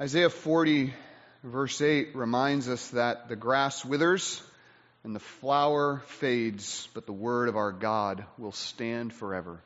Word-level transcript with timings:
Isaiah 0.00 0.28
40, 0.28 0.92
verse 1.44 1.80
8, 1.80 2.16
reminds 2.16 2.68
us 2.68 2.88
that 2.88 3.28
the 3.28 3.36
grass 3.36 3.84
withers 3.84 4.42
and 5.04 5.14
the 5.14 5.20
flower 5.20 6.02
fades, 6.06 6.88
but 6.94 7.06
the 7.06 7.12
word 7.12 7.48
of 7.48 7.56
our 7.56 7.70
God 7.70 8.24
will 8.36 8.50
stand 8.50 9.12
forever. 9.12 9.60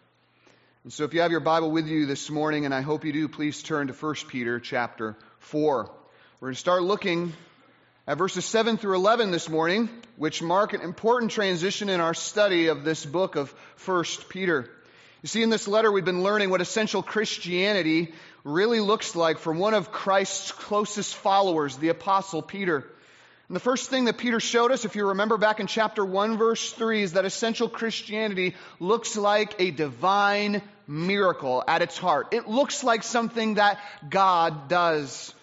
And 0.85 0.93
so 0.93 1.05
if 1.05 1.15
you 1.15 1.23
have 1.23 1.31
your 1.31 1.41
Bible 1.41 1.71
with 1.71 1.87
you 1.87 2.05
this 2.05 2.29
morning, 2.29 2.67
and 2.67 2.75
I 2.75 2.83
hope 2.83 3.07
you 3.07 3.13
do, 3.15 3.27
please 3.27 3.63
turn 3.63 3.87
to 3.87 3.95
1 3.95 4.15
Peter 4.29 4.61
chapter 4.61 5.17
4. 5.39 5.91
We're 6.41 6.49
going 6.49 6.55
to 6.55 6.61
start 6.61 6.83
looking 6.83 7.33
at 8.07 8.19
verses 8.19 8.45
7 8.45 8.77
through 8.77 8.97
11 8.97 9.31
this 9.31 9.49
morning, 9.49 9.89
which 10.17 10.43
mark 10.43 10.75
an 10.75 10.83
important 10.83 11.31
transition 11.31 11.89
in 11.89 12.03
our 12.03 12.13
study 12.13 12.67
of 12.67 12.85
this 12.85 13.07
book 13.07 13.37
of 13.37 13.51
1 13.87 14.05
Peter. 14.29 14.69
You 15.23 15.27
see, 15.27 15.43
in 15.43 15.51
this 15.51 15.67
letter, 15.67 15.91
we've 15.91 16.05
been 16.05 16.23
learning 16.23 16.51
what 16.51 16.61
essential 16.61 17.03
Christianity 17.03 18.13
really 18.45 18.79
looks 18.79 19.17
like 19.17 19.39
from 19.39 19.59
one 19.59 19.75
of 19.75 19.91
Christ's 19.91 20.53
closest 20.53 21.17
followers, 21.17 21.77
the 21.77 21.89
Apostle 21.89 22.41
Peter. 22.41 22.85
And 23.49 23.57
the 23.57 23.61
first 23.61 23.91
thing 23.91 24.05
that 24.05 24.19
Peter 24.19 24.39
showed 24.39 24.71
us, 24.71 24.85
if 24.85 24.95
you 24.95 25.09
remember 25.09 25.37
back 25.37 25.59
in 25.59 25.67
chapter 25.67 26.05
1, 26.05 26.37
verse 26.37 26.73
3, 26.73 27.03
is 27.03 27.13
that 27.15 27.25
essential 27.25 27.69
Christianity 27.69 28.55
looks 28.79 29.17
like 29.17 29.61
a 29.61 29.73
divine 29.73 30.63
miracle 30.87 31.65
at 31.67 31.83
its 31.83 31.99
heart. 31.99 32.29
It 32.33 32.47
looks 32.47 32.85
like 32.85 33.03
something 33.03 33.55
that 33.55 33.81
God 34.09 34.69
does. 34.69 35.35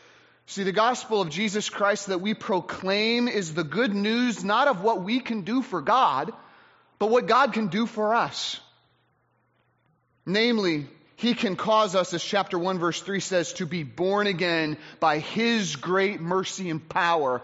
See, 0.45 0.63
the 0.63 0.71
gospel 0.71 1.19
of 1.19 1.30
Jesus 1.30 1.69
Christ 1.69 2.07
that 2.07 2.21
we 2.21 2.33
proclaim 2.33 3.27
is 3.27 3.53
the 3.53 3.63
good 3.63 3.94
news 3.94 4.44
not 4.44 4.69
of 4.69 4.81
what 4.81 5.03
we 5.03 5.19
can 5.19 5.41
do 5.41 5.61
for 5.61 5.81
God, 5.81 6.31
but 6.97 7.09
what 7.09 7.25
God 7.25 7.52
can 7.52 7.67
do 7.67 7.88
for 7.88 8.16
us. 8.16 8.61
Namely, 10.25 10.88
he 11.17 11.34
can 11.34 11.55
cause 11.55 11.95
us, 11.95 12.13
as 12.13 12.23
chapter 12.23 12.59
1, 12.59 12.79
verse 12.79 13.02
3 13.02 13.20
says, 13.20 13.53
to 13.53 13.66
be 13.66 13.83
born 13.83 14.27
again 14.27 14.77
by 14.99 15.20
His 15.20 15.75
great 15.75 16.20
mercy 16.20 16.70
and 16.70 16.88
power 16.88 17.41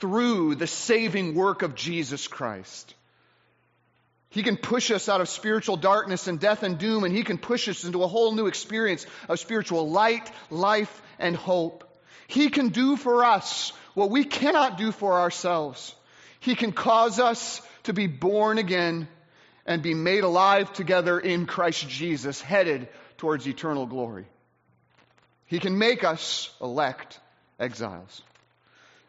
through 0.00 0.56
the 0.56 0.66
saving 0.66 1.34
work 1.34 1.62
of 1.62 1.74
Jesus 1.74 2.26
Christ. 2.26 2.94
He 4.30 4.42
can 4.42 4.56
push 4.56 4.90
us 4.90 5.08
out 5.08 5.20
of 5.20 5.28
spiritual 5.28 5.76
darkness 5.76 6.26
and 6.26 6.40
death 6.40 6.64
and 6.64 6.76
doom, 6.76 7.04
and 7.04 7.14
He 7.14 7.22
can 7.22 7.38
push 7.38 7.68
us 7.68 7.84
into 7.84 8.02
a 8.02 8.08
whole 8.08 8.32
new 8.32 8.46
experience 8.46 9.06
of 9.28 9.38
spiritual 9.38 9.90
light, 9.90 10.28
life, 10.50 11.02
and 11.20 11.36
hope. 11.36 11.84
He 12.26 12.48
can 12.48 12.70
do 12.70 12.96
for 12.96 13.24
us 13.24 13.72
what 13.94 14.10
we 14.10 14.24
cannot 14.24 14.76
do 14.76 14.90
for 14.90 15.20
ourselves. 15.20 15.94
He 16.40 16.56
can 16.56 16.72
cause 16.72 17.20
us 17.20 17.62
to 17.84 17.92
be 17.92 18.08
born 18.08 18.58
again 18.58 19.06
and 19.66 19.82
be 19.82 19.94
made 19.94 20.24
alive 20.24 20.72
together 20.72 21.18
in 21.18 21.46
Christ 21.46 21.88
Jesus, 21.88 22.40
headed 22.40 22.88
towards 23.16 23.46
eternal 23.46 23.86
glory. 23.86 24.26
He 25.46 25.58
can 25.58 25.78
make 25.78 26.04
us 26.04 26.50
elect 26.60 27.18
exiles. 27.58 28.22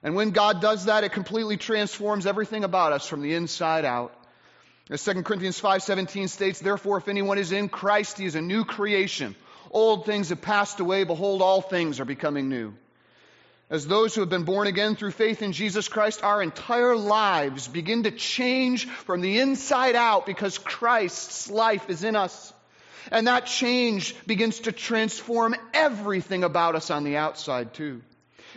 And 0.03 0.15
when 0.15 0.31
God 0.31 0.61
does 0.61 0.85
that, 0.85 1.03
it 1.03 1.13
completely 1.13 1.57
transforms 1.57 2.27
everything 2.27 2.63
about 2.63 2.93
us 2.93 3.07
from 3.07 3.21
the 3.21 3.33
inside 3.33 3.85
out. 3.85 4.13
As 4.89 5.01
2 5.03 5.23
Corinthians 5.23 5.59
5:17 5.59 6.29
states, 6.29 6.59
therefore 6.59 6.97
if 6.97 7.07
anyone 7.07 7.39
is 7.39 7.51
in 7.51 7.69
Christ, 7.69 8.19
he 8.19 8.25
is 8.25 8.35
a 8.35 8.41
new 8.41 8.65
creation. 8.65 9.35
Old 9.71 10.05
things 10.05 10.29
have 10.29 10.41
passed 10.41 10.79
away, 10.79 11.03
behold 11.03 11.41
all 11.41 11.61
things 11.61 11.99
are 11.99 12.05
becoming 12.05 12.49
new. 12.49 12.75
As 13.67 13.87
those 13.87 14.13
who 14.13 14.21
have 14.21 14.29
been 14.29 14.43
born 14.43 14.67
again 14.67 14.95
through 14.95 15.11
faith 15.11 15.41
in 15.41 15.51
Jesus 15.51 15.87
Christ, 15.87 16.23
our 16.23 16.41
entire 16.43 16.95
lives 16.95 17.67
begin 17.67 18.03
to 18.03 18.11
change 18.11 18.87
from 18.87 19.21
the 19.21 19.39
inside 19.39 19.95
out 19.95 20.27
because 20.27 20.59
Christ's 20.59 21.49
life 21.49 21.89
is 21.89 22.03
in 22.03 22.15
us. 22.15 22.53
And 23.11 23.27
that 23.27 23.47
change 23.47 24.15
begins 24.27 24.61
to 24.61 24.71
transform 24.71 25.55
everything 25.73 26.43
about 26.43 26.75
us 26.75 26.91
on 26.91 27.03
the 27.03 27.17
outside, 27.17 27.73
too. 27.73 28.01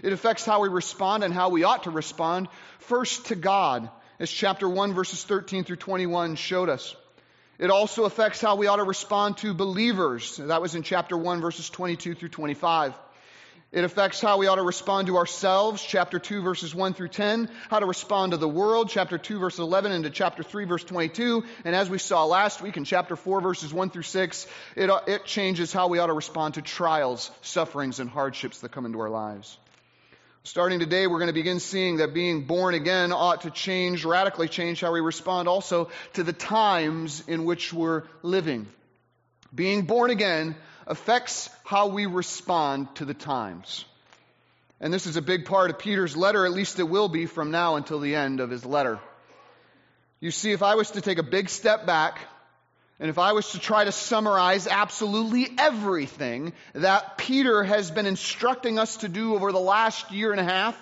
It 0.02 0.12
affects 0.12 0.44
how 0.44 0.60
we 0.60 0.68
respond 0.68 1.24
and 1.24 1.32
how 1.32 1.48
we 1.48 1.64
ought 1.64 1.84
to 1.84 1.90
respond, 1.90 2.48
first 2.80 3.26
to 3.26 3.34
God, 3.34 3.88
as 4.20 4.30
chapter 4.30 4.68
1, 4.68 4.92
verses 4.92 5.24
13 5.24 5.64
through 5.64 5.76
21 5.76 6.36
showed 6.36 6.68
us. 6.68 6.94
It 7.58 7.70
also 7.70 8.04
affects 8.04 8.40
how 8.40 8.56
we 8.56 8.66
ought 8.66 8.76
to 8.76 8.84
respond 8.84 9.38
to 9.38 9.54
believers. 9.54 10.36
That 10.36 10.62
was 10.62 10.74
in 10.74 10.82
chapter 10.82 11.16
1, 11.16 11.40
verses 11.40 11.68
22 11.70 12.14
through 12.14 12.28
25. 12.28 12.94
It 13.70 13.84
affects 13.84 14.18
how 14.18 14.38
we 14.38 14.46
ought 14.46 14.54
to 14.54 14.62
respond 14.62 15.08
to 15.08 15.18
ourselves, 15.18 15.82
chapter 15.82 16.18
2, 16.18 16.40
verses 16.40 16.74
1 16.74 16.94
through 16.94 17.08
10, 17.08 17.50
how 17.68 17.80
to 17.80 17.84
respond 17.84 18.32
to 18.32 18.38
the 18.38 18.48
world, 18.48 18.88
chapter 18.88 19.18
2, 19.18 19.38
verse 19.38 19.58
11, 19.58 19.92
into 19.92 20.08
chapter 20.08 20.42
3, 20.42 20.64
verse 20.64 20.84
22. 20.84 21.44
And 21.66 21.76
as 21.76 21.90
we 21.90 21.98
saw 21.98 22.24
last 22.24 22.62
week 22.62 22.78
in 22.78 22.84
chapter 22.84 23.14
4, 23.14 23.42
verses 23.42 23.70
1 23.70 23.90
through 23.90 24.04
6, 24.04 24.46
it, 24.74 24.88
uh, 24.88 25.00
it 25.06 25.26
changes 25.26 25.70
how 25.70 25.88
we 25.88 25.98
ought 25.98 26.06
to 26.06 26.14
respond 26.14 26.54
to 26.54 26.62
trials, 26.62 27.30
sufferings, 27.42 28.00
and 28.00 28.08
hardships 28.08 28.60
that 28.60 28.72
come 28.72 28.86
into 28.86 29.00
our 29.00 29.10
lives. 29.10 29.58
Starting 30.44 30.78
today, 30.78 31.06
we're 31.06 31.18
going 31.18 31.26
to 31.26 31.34
begin 31.34 31.60
seeing 31.60 31.98
that 31.98 32.14
being 32.14 32.46
born 32.46 32.74
again 32.74 33.12
ought 33.12 33.42
to 33.42 33.50
change, 33.50 34.02
radically 34.02 34.48
change 34.48 34.80
how 34.80 34.94
we 34.94 35.00
respond 35.00 35.46
also 35.46 35.90
to 36.14 36.22
the 36.22 36.32
times 36.32 37.22
in 37.28 37.44
which 37.44 37.70
we're 37.70 38.04
living. 38.22 38.66
Being 39.54 39.82
born 39.82 40.10
again 40.10 40.56
affects 40.88 41.50
how 41.64 41.88
we 41.88 42.06
respond 42.06 42.92
to 42.96 43.04
the 43.04 43.14
times. 43.14 43.84
And 44.80 44.92
this 44.92 45.06
is 45.06 45.16
a 45.16 45.22
big 45.22 45.44
part 45.44 45.70
of 45.70 45.78
Peter's 45.78 46.16
letter, 46.16 46.46
at 46.46 46.52
least 46.52 46.78
it 46.78 46.88
will 46.88 47.08
be 47.08 47.26
from 47.26 47.50
now 47.50 47.76
until 47.76 48.00
the 48.00 48.14
end 48.14 48.40
of 48.40 48.50
his 48.50 48.64
letter. 48.64 48.98
You 50.18 50.30
see, 50.30 50.52
if 50.52 50.62
I 50.62 50.74
was 50.76 50.92
to 50.92 51.00
take 51.00 51.18
a 51.18 51.22
big 51.22 51.50
step 51.50 51.86
back, 51.86 52.18
and 52.98 53.10
if 53.10 53.18
I 53.18 53.32
was 53.32 53.52
to 53.52 53.60
try 53.60 53.84
to 53.84 53.92
summarize 53.92 54.66
absolutely 54.66 55.48
everything 55.58 56.52
that 56.72 57.18
Peter 57.18 57.62
has 57.62 57.90
been 57.90 58.06
instructing 58.06 58.78
us 58.78 58.96
to 58.98 59.08
do 59.08 59.34
over 59.34 59.52
the 59.52 59.60
last 59.60 60.10
year 60.10 60.32
and 60.32 60.40
a 60.40 60.44
half, 60.44 60.76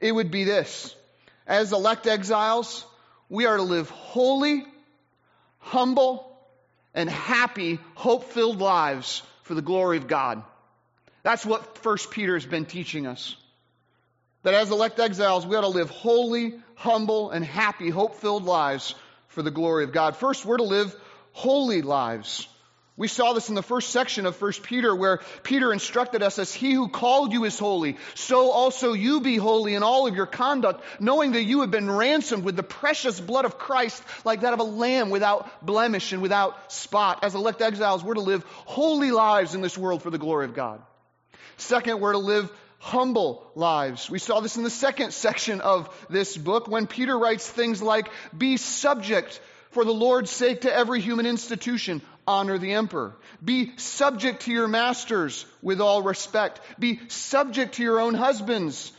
it 0.00 0.12
would 0.12 0.30
be 0.30 0.44
this. 0.44 0.94
As 1.46 1.72
elect 1.72 2.06
exiles, 2.06 2.84
we 3.28 3.46
are 3.46 3.56
to 3.56 3.62
live 3.62 3.88
holy, 3.90 4.64
humble, 5.58 6.36
and 6.94 7.08
happy, 7.08 7.78
hope 7.94 8.24
filled 8.32 8.58
lives 8.58 9.22
for 9.46 9.54
the 9.54 9.62
glory 9.62 9.96
of 9.96 10.08
God. 10.08 10.42
That's 11.22 11.46
what 11.46 11.78
First 11.78 12.10
Peter 12.10 12.34
has 12.34 12.44
been 12.44 12.66
teaching 12.66 13.06
us. 13.06 13.36
That 14.42 14.54
as 14.54 14.72
elect 14.72 14.98
exiles, 14.98 15.46
we 15.46 15.54
ought 15.54 15.60
to 15.60 15.68
live 15.68 15.88
holy, 15.88 16.54
humble, 16.74 17.30
and 17.30 17.44
happy, 17.44 17.88
hope 17.88 18.16
filled 18.16 18.44
lives 18.44 18.96
for 19.28 19.42
the 19.42 19.52
glory 19.52 19.84
of 19.84 19.92
God. 19.92 20.16
First, 20.16 20.44
we're 20.44 20.56
to 20.56 20.64
live 20.64 20.94
holy 21.32 21.82
lives. 21.82 22.48
We 22.98 23.08
saw 23.08 23.34
this 23.34 23.50
in 23.50 23.54
the 23.54 23.62
first 23.62 23.90
section 23.90 24.24
of 24.24 24.40
1 24.40 24.52
Peter 24.62 24.94
where 24.94 25.20
Peter 25.42 25.70
instructed 25.70 26.22
us 26.22 26.38
as 26.38 26.54
he 26.54 26.72
who 26.72 26.88
called 26.88 27.34
you 27.34 27.44
is 27.44 27.58
holy, 27.58 27.98
so 28.14 28.50
also 28.50 28.94
you 28.94 29.20
be 29.20 29.36
holy 29.36 29.74
in 29.74 29.82
all 29.82 30.06
of 30.06 30.14
your 30.14 30.24
conduct, 30.24 30.82
knowing 30.98 31.32
that 31.32 31.42
you 31.42 31.60
have 31.60 31.70
been 31.70 31.90
ransomed 31.90 32.42
with 32.42 32.56
the 32.56 32.62
precious 32.62 33.20
blood 33.20 33.44
of 33.44 33.58
Christ 33.58 34.02
like 34.24 34.40
that 34.40 34.54
of 34.54 34.60
a 34.60 34.64
lamb 34.64 35.10
without 35.10 35.64
blemish 35.64 36.12
and 36.14 36.22
without 36.22 36.72
spot. 36.72 37.22
As 37.22 37.34
elect 37.34 37.60
exiles, 37.60 38.02
we're 38.02 38.14
to 38.14 38.22
live 38.22 38.44
holy 38.64 39.10
lives 39.10 39.54
in 39.54 39.60
this 39.60 39.76
world 39.76 40.02
for 40.02 40.10
the 40.10 40.18
glory 40.18 40.46
of 40.46 40.54
God. 40.54 40.80
Second, 41.58 42.00
we're 42.00 42.12
to 42.12 42.18
live 42.18 42.50
humble 42.78 43.46
lives. 43.54 44.08
We 44.08 44.18
saw 44.18 44.40
this 44.40 44.56
in 44.56 44.62
the 44.62 44.70
second 44.70 45.12
section 45.12 45.60
of 45.60 45.94
this 46.08 46.34
book 46.34 46.66
when 46.66 46.86
Peter 46.86 47.18
writes 47.18 47.46
things 47.46 47.82
like, 47.82 48.08
be 48.36 48.56
subject 48.56 49.38
for 49.70 49.84
the 49.84 49.92
Lord's 49.92 50.30
sake 50.30 50.62
to 50.62 50.74
every 50.74 51.00
human 51.02 51.26
institution, 51.26 52.00
honor 52.26 52.58
the 52.58 52.72
emperor. 52.72 53.14
Be 53.44 53.76
subject 53.76 54.42
to 54.42 54.52
your 54.52 54.68
masters 54.68 55.46
with 55.62 55.80
all 55.80 56.02
respect. 56.02 56.60
Be 56.78 57.00
subject 57.08 57.76
to 57.76 57.82
your 57.82 58.00
own 58.00 58.14
husbands. 58.14 58.92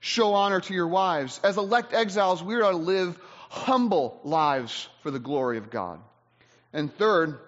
Show 0.00 0.34
honor 0.34 0.60
to 0.60 0.74
your 0.74 0.88
wives. 0.88 1.40
As 1.42 1.56
elect 1.56 1.92
exiles, 1.92 2.42
we 2.42 2.54
are 2.54 2.70
to 2.70 2.76
live 2.76 3.18
humble 3.48 4.20
lives 4.24 4.88
for 5.02 5.10
the 5.10 5.18
glory 5.18 5.58
of 5.58 5.70
God. 5.70 6.00
And 6.72 6.92
third, 6.94 7.38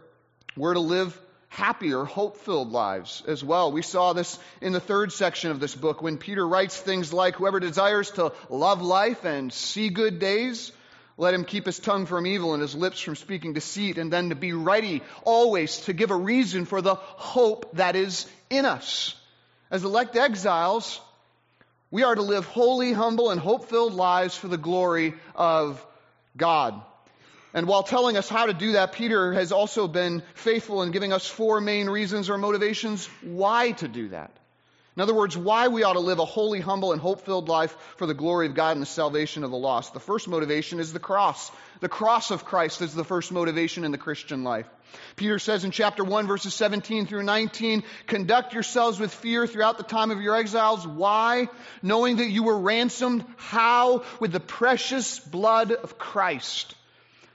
we're 0.56 0.74
to 0.74 0.80
live 0.80 1.18
happier, 1.48 2.04
hope 2.04 2.38
filled 2.38 2.72
lives 2.72 3.22
as 3.26 3.44
well. 3.44 3.70
We 3.70 3.82
saw 3.82 4.12
this 4.12 4.38
in 4.60 4.72
the 4.72 4.80
third 4.80 5.12
section 5.12 5.50
of 5.50 5.60
this 5.60 5.74
book 5.74 6.00
when 6.00 6.16
Peter 6.16 6.46
writes 6.46 6.80
things 6.80 7.12
like, 7.12 7.36
Whoever 7.36 7.60
desires 7.60 8.10
to 8.12 8.32
love 8.48 8.82
life 8.82 9.24
and 9.24 9.52
see 9.52 9.90
good 9.90 10.18
days, 10.18 10.72
let 11.20 11.34
him 11.34 11.44
keep 11.44 11.66
his 11.66 11.78
tongue 11.78 12.06
from 12.06 12.26
evil 12.26 12.54
and 12.54 12.62
his 12.62 12.74
lips 12.74 12.98
from 12.98 13.14
speaking 13.14 13.52
deceit, 13.52 13.98
and 13.98 14.10
then 14.10 14.30
to 14.30 14.34
be 14.34 14.54
ready 14.54 15.02
always 15.22 15.76
to 15.80 15.92
give 15.92 16.10
a 16.10 16.16
reason 16.16 16.64
for 16.64 16.80
the 16.80 16.94
hope 16.94 17.70
that 17.74 17.94
is 17.94 18.26
in 18.48 18.64
us. 18.64 19.14
As 19.70 19.84
elect 19.84 20.16
exiles, 20.16 20.98
we 21.90 22.04
are 22.04 22.14
to 22.14 22.22
live 22.22 22.46
holy, 22.46 22.94
humble, 22.94 23.30
and 23.30 23.38
hope 23.38 23.68
filled 23.68 23.92
lives 23.92 24.34
for 24.34 24.48
the 24.48 24.56
glory 24.56 25.12
of 25.34 25.84
God. 26.38 26.80
And 27.52 27.66
while 27.66 27.82
telling 27.82 28.16
us 28.16 28.28
how 28.28 28.46
to 28.46 28.54
do 28.54 28.72
that, 28.72 28.92
Peter 28.92 29.34
has 29.34 29.52
also 29.52 29.88
been 29.88 30.22
faithful 30.32 30.82
in 30.82 30.90
giving 30.90 31.12
us 31.12 31.26
four 31.26 31.60
main 31.60 31.90
reasons 31.90 32.30
or 32.30 32.38
motivations 32.38 33.06
why 33.20 33.72
to 33.72 33.88
do 33.88 34.08
that. 34.08 34.30
In 34.96 35.02
other 35.02 35.14
words, 35.14 35.36
why 35.36 35.68
we 35.68 35.84
ought 35.84 35.92
to 35.92 36.00
live 36.00 36.18
a 36.18 36.24
holy, 36.24 36.60
humble, 36.60 36.92
and 36.92 37.00
hope 37.00 37.24
filled 37.24 37.48
life 37.48 37.76
for 37.96 38.06
the 38.06 38.14
glory 38.14 38.46
of 38.46 38.54
God 38.54 38.72
and 38.72 38.82
the 38.82 38.86
salvation 38.86 39.44
of 39.44 39.50
the 39.50 39.56
lost. 39.56 39.94
The 39.94 40.00
first 40.00 40.26
motivation 40.26 40.80
is 40.80 40.92
the 40.92 40.98
cross. 40.98 41.50
The 41.80 41.88
cross 41.88 42.32
of 42.32 42.44
Christ 42.44 42.82
is 42.82 42.92
the 42.92 43.04
first 43.04 43.30
motivation 43.30 43.84
in 43.84 43.92
the 43.92 43.98
Christian 43.98 44.42
life. 44.42 44.66
Peter 45.14 45.38
says 45.38 45.64
in 45.64 45.70
chapter 45.70 46.02
1, 46.02 46.26
verses 46.26 46.54
17 46.54 47.06
through 47.06 47.22
19, 47.22 47.84
conduct 48.08 48.52
yourselves 48.52 48.98
with 48.98 49.14
fear 49.14 49.46
throughout 49.46 49.78
the 49.78 49.84
time 49.84 50.10
of 50.10 50.20
your 50.20 50.34
exiles. 50.34 50.84
Why? 50.84 51.48
Knowing 51.82 52.16
that 52.16 52.28
you 52.28 52.42
were 52.42 52.58
ransomed. 52.58 53.24
How? 53.36 54.02
With 54.18 54.32
the 54.32 54.40
precious 54.40 55.20
blood 55.20 55.70
of 55.70 55.98
Christ. 55.98 56.74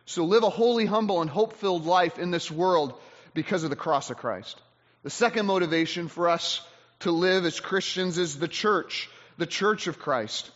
So 0.06 0.26
live 0.26 0.44
a 0.44 0.50
holy, 0.50 0.86
humble, 0.86 1.22
and 1.22 1.30
hope 1.30 1.54
filled 1.54 1.86
life 1.86 2.20
in 2.20 2.32
this 2.32 2.52
world 2.52 2.94
because 3.34 3.64
of 3.64 3.70
the 3.70 3.76
cross 3.78 4.10
of 4.10 4.18
Christ. 4.18 4.62
The 5.04 5.10
second 5.10 5.46
motivation 5.46 6.10
for 6.10 6.30
us 6.30 6.62
to 7.06 7.12
live 7.12 7.46
as 7.46 7.60
Christians 7.60 8.18
is 8.18 8.40
the 8.40 8.48
church, 8.48 9.12
the 9.38 9.46
church 9.46 9.86
of 9.86 10.00
Christ. 10.00 10.50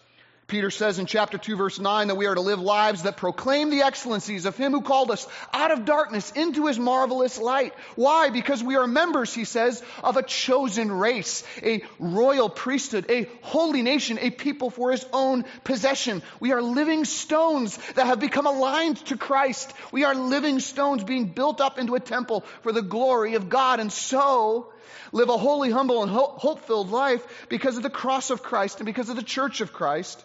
Peter 0.48 0.72
says 0.72 0.98
in 0.98 1.06
chapter 1.06 1.38
2 1.38 1.56
verse 1.56 1.78
9 1.78 2.08
that 2.08 2.16
we 2.16 2.26
are 2.26 2.34
to 2.34 2.42
live 2.42 2.60
lives 2.60 3.04
that 3.04 3.18
proclaim 3.18 3.70
the 3.70 3.84
excellencies 3.84 4.48
of 4.48 4.58
him 4.58 4.72
who 4.72 4.82
called 4.82 5.12
us 5.12 5.28
out 5.54 5.70
of 5.70 5.86
darkness 5.86 6.32
into 6.32 6.66
his 6.66 6.80
marvelous 6.80 7.38
light. 7.38 7.76
Why? 7.96 8.32
Because 8.32 8.64
we 8.64 8.78
are 8.78 8.88
members, 8.88 9.32
he 9.32 9.46
says, 9.46 9.84
of 10.04 10.18
a 10.18 10.24
chosen 10.24 10.92
race, 10.92 11.44
a 11.62 11.84
royal 12.00 12.50
priesthood, 12.50 13.06
a 13.12 13.30
holy 13.44 13.84
nation, 13.84 14.18
a 14.20 14.32
people 14.32 14.72
for 14.72 14.90
his 14.90 15.06
own 15.14 15.46
possession. 15.64 16.24
We 16.40 16.52
are 16.52 16.64
living 16.64 17.06
stones 17.06 17.78
that 17.94 18.08
have 18.08 18.20
become 18.20 18.48
aligned 18.48 18.98
to 19.06 19.18
Christ. 19.18 19.72
We 19.92 20.04
are 20.04 20.16
living 20.16 20.62
stones 20.62 21.04
being 21.04 21.26
built 21.28 21.62
up 21.62 21.78
into 21.78 21.94
a 21.94 22.00
temple 22.00 22.44
for 22.64 22.72
the 22.72 22.82
glory 22.82 23.36
of 23.36 23.50
God. 23.50 23.80
And 23.80 23.94
so, 23.94 24.74
live 25.12 25.30
a 25.30 25.38
holy, 25.38 25.72
humble, 25.72 26.04
and 26.04 26.12
hope 26.12 26.66
filled 26.66 26.92
life 26.92 27.48
because 27.50 27.78
of 27.78 27.84
the 27.84 27.90
cross 27.90 28.30
of 28.30 28.44
Christ 28.44 28.80
and 28.80 28.86
because 28.86 29.10
of 29.10 29.16
the 29.16 29.24
church 29.24 29.62
of 29.62 29.74
Christ. 29.74 30.24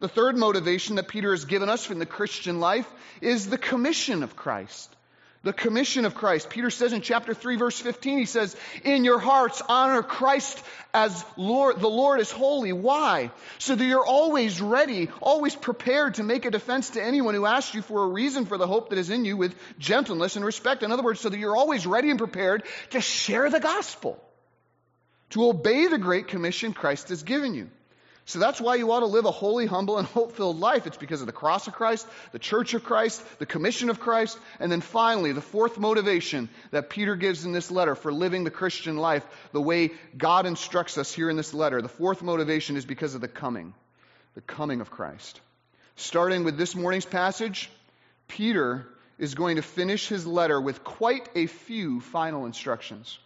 The 0.00 0.08
third 0.08 0.36
motivation 0.36 0.96
that 0.96 1.08
Peter 1.08 1.30
has 1.30 1.44
given 1.44 1.68
us 1.68 1.84
from 1.84 1.98
the 1.98 2.06
Christian 2.06 2.60
life 2.60 2.90
is 3.20 3.48
the 3.48 3.58
commission 3.58 4.22
of 4.22 4.36
Christ. 4.36 4.93
The 5.44 5.52
commission 5.52 6.06
of 6.06 6.14
Christ. 6.14 6.48
Peter 6.48 6.70
says 6.70 6.94
in 6.94 7.02
chapter 7.02 7.34
3 7.34 7.56
verse 7.56 7.78
15, 7.78 8.18
he 8.18 8.24
says, 8.24 8.56
in 8.82 9.04
your 9.04 9.18
hearts 9.18 9.62
honor 9.68 10.02
Christ 10.02 10.62
as 10.94 11.22
Lord, 11.36 11.80
the 11.80 11.88
Lord 11.88 12.20
is 12.20 12.30
holy. 12.30 12.72
Why? 12.72 13.30
So 13.58 13.74
that 13.74 13.84
you're 13.84 14.06
always 14.06 14.62
ready, 14.62 15.10
always 15.20 15.54
prepared 15.54 16.14
to 16.14 16.22
make 16.22 16.46
a 16.46 16.50
defense 16.50 16.90
to 16.90 17.04
anyone 17.04 17.34
who 17.34 17.44
asks 17.44 17.74
you 17.74 17.82
for 17.82 18.04
a 18.04 18.08
reason 18.08 18.46
for 18.46 18.56
the 18.56 18.66
hope 18.66 18.88
that 18.88 18.98
is 18.98 19.10
in 19.10 19.26
you 19.26 19.36
with 19.36 19.54
gentleness 19.78 20.36
and 20.36 20.44
respect. 20.44 20.82
In 20.82 20.92
other 20.92 21.02
words, 21.02 21.20
so 21.20 21.28
that 21.28 21.38
you're 21.38 21.56
always 21.56 21.86
ready 21.86 22.08
and 22.08 22.18
prepared 22.18 22.62
to 22.90 23.02
share 23.02 23.50
the 23.50 23.60
gospel, 23.60 24.18
to 25.30 25.46
obey 25.46 25.88
the 25.88 25.98
great 25.98 26.28
commission 26.28 26.72
Christ 26.72 27.10
has 27.10 27.22
given 27.22 27.52
you. 27.54 27.68
So 28.26 28.38
that's 28.38 28.60
why 28.60 28.76
you 28.76 28.90
ought 28.90 29.00
to 29.00 29.06
live 29.06 29.26
a 29.26 29.30
holy, 29.30 29.66
humble, 29.66 29.98
and 29.98 30.06
hope 30.14 30.32
filled 30.32 30.58
life. 30.58 30.86
It's 30.86 30.96
because 30.96 31.20
of 31.20 31.26
the 31.26 31.32
cross 31.32 31.66
of 31.66 31.74
Christ, 31.74 32.06
the 32.32 32.38
church 32.38 32.74
of 32.74 32.84
Christ, 32.84 33.22
the 33.38 33.46
commission 33.46 33.90
of 33.90 34.00
Christ, 34.00 34.38
and 34.58 34.72
then 34.72 34.80
finally, 34.80 35.32
the 35.32 35.42
fourth 35.42 35.78
motivation 35.78 36.48
that 36.70 36.90
Peter 36.90 37.16
gives 37.16 37.44
in 37.44 37.52
this 37.52 37.70
letter 37.70 37.94
for 37.94 38.12
living 38.12 38.44
the 38.44 38.50
Christian 38.50 38.96
life 38.96 39.24
the 39.52 39.60
way 39.60 39.90
God 40.16 40.46
instructs 40.46 40.96
us 40.96 41.12
here 41.12 41.28
in 41.28 41.36
this 41.36 41.52
letter. 41.52 41.82
The 41.82 41.88
fourth 41.88 42.22
motivation 42.22 42.76
is 42.76 42.86
because 42.86 43.14
of 43.14 43.20
the 43.20 43.28
coming, 43.28 43.74
the 44.34 44.40
coming 44.40 44.80
of 44.80 44.90
Christ. 44.90 45.40
Starting 45.96 46.44
with 46.44 46.56
this 46.56 46.74
morning's 46.74 47.04
passage, 47.04 47.70
Peter 48.26 48.86
is 49.18 49.34
going 49.34 49.56
to 49.56 49.62
finish 49.62 50.08
his 50.08 50.26
letter 50.26 50.60
with 50.60 50.82
quite 50.82 51.28
a 51.34 51.46
few 51.46 52.00
final 52.00 52.46
instructions. 52.46 53.18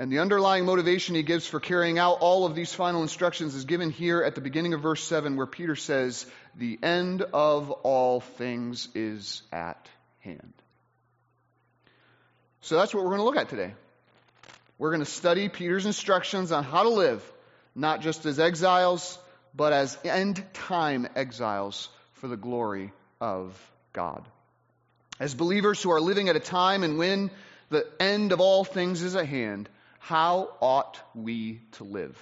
And 0.00 0.12
the 0.12 0.20
underlying 0.20 0.64
motivation 0.64 1.16
he 1.16 1.24
gives 1.24 1.48
for 1.48 1.58
carrying 1.58 1.98
out 1.98 2.18
all 2.20 2.46
of 2.46 2.54
these 2.54 2.72
final 2.72 3.02
instructions 3.02 3.56
is 3.56 3.64
given 3.64 3.90
here 3.90 4.22
at 4.22 4.36
the 4.36 4.40
beginning 4.40 4.72
of 4.72 4.80
verse 4.80 5.02
7, 5.02 5.36
where 5.36 5.46
Peter 5.46 5.74
says, 5.74 6.24
The 6.56 6.78
end 6.80 7.22
of 7.22 7.72
all 7.72 8.20
things 8.20 8.88
is 8.94 9.42
at 9.52 9.88
hand. 10.20 10.52
So 12.60 12.76
that's 12.76 12.94
what 12.94 13.02
we're 13.02 13.10
going 13.10 13.20
to 13.20 13.24
look 13.24 13.36
at 13.36 13.48
today. 13.48 13.74
We're 14.78 14.90
going 14.90 15.04
to 15.04 15.10
study 15.10 15.48
Peter's 15.48 15.84
instructions 15.84 16.52
on 16.52 16.62
how 16.62 16.84
to 16.84 16.90
live, 16.90 17.32
not 17.74 18.00
just 18.00 18.24
as 18.24 18.38
exiles, 18.38 19.18
but 19.52 19.72
as 19.72 19.98
end 20.04 20.44
time 20.52 21.08
exiles 21.16 21.88
for 22.12 22.28
the 22.28 22.36
glory 22.36 22.92
of 23.20 23.58
God. 23.92 24.24
As 25.18 25.34
believers 25.34 25.82
who 25.82 25.90
are 25.90 26.00
living 26.00 26.28
at 26.28 26.36
a 26.36 26.40
time 26.40 26.84
and 26.84 26.98
when 26.98 27.32
the 27.70 27.84
end 27.98 28.30
of 28.30 28.40
all 28.40 28.62
things 28.62 29.02
is 29.02 29.16
at 29.16 29.26
hand, 29.26 29.68
how 29.98 30.50
ought 30.60 30.98
we 31.14 31.60
to 31.72 31.84
live? 31.84 32.16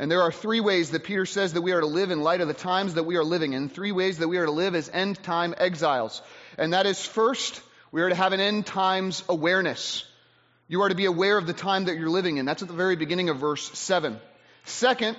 And 0.00 0.10
there 0.10 0.22
are 0.22 0.32
three 0.32 0.60
ways 0.60 0.92
that 0.92 1.04
Peter 1.04 1.26
says 1.26 1.52
that 1.52 1.60
we 1.60 1.72
are 1.72 1.80
to 1.80 1.86
live 1.86 2.10
in 2.10 2.22
light 2.22 2.40
of 2.40 2.48
the 2.48 2.54
times 2.54 2.94
that 2.94 3.04
we 3.04 3.16
are 3.16 3.24
living 3.24 3.52
in. 3.52 3.68
Three 3.68 3.92
ways 3.92 4.18
that 4.18 4.28
we 4.28 4.38
are 4.38 4.46
to 4.46 4.50
live 4.50 4.74
as 4.74 4.88
end 4.88 5.22
time 5.22 5.54
exiles. 5.58 6.22
And 6.56 6.72
that 6.72 6.86
is 6.86 7.04
first, 7.04 7.60
we 7.92 8.00
are 8.00 8.08
to 8.08 8.14
have 8.14 8.32
an 8.32 8.40
end 8.40 8.64
times 8.64 9.22
awareness. 9.28 10.06
You 10.68 10.82
are 10.82 10.88
to 10.88 10.94
be 10.94 11.04
aware 11.04 11.36
of 11.36 11.46
the 11.46 11.52
time 11.52 11.84
that 11.84 11.98
you're 11.98 12.08
living 12.08 12.38
in. 12.38 12.46
That's 12.46 12.62
at 12.62 12.68
the 12.68 12.74
very 12.74 12.96
beginning 12.96 13.28
of 13.28 13.38
verse 13.38 13.76
7. 13.78 14.18
Second, 14.64 15.18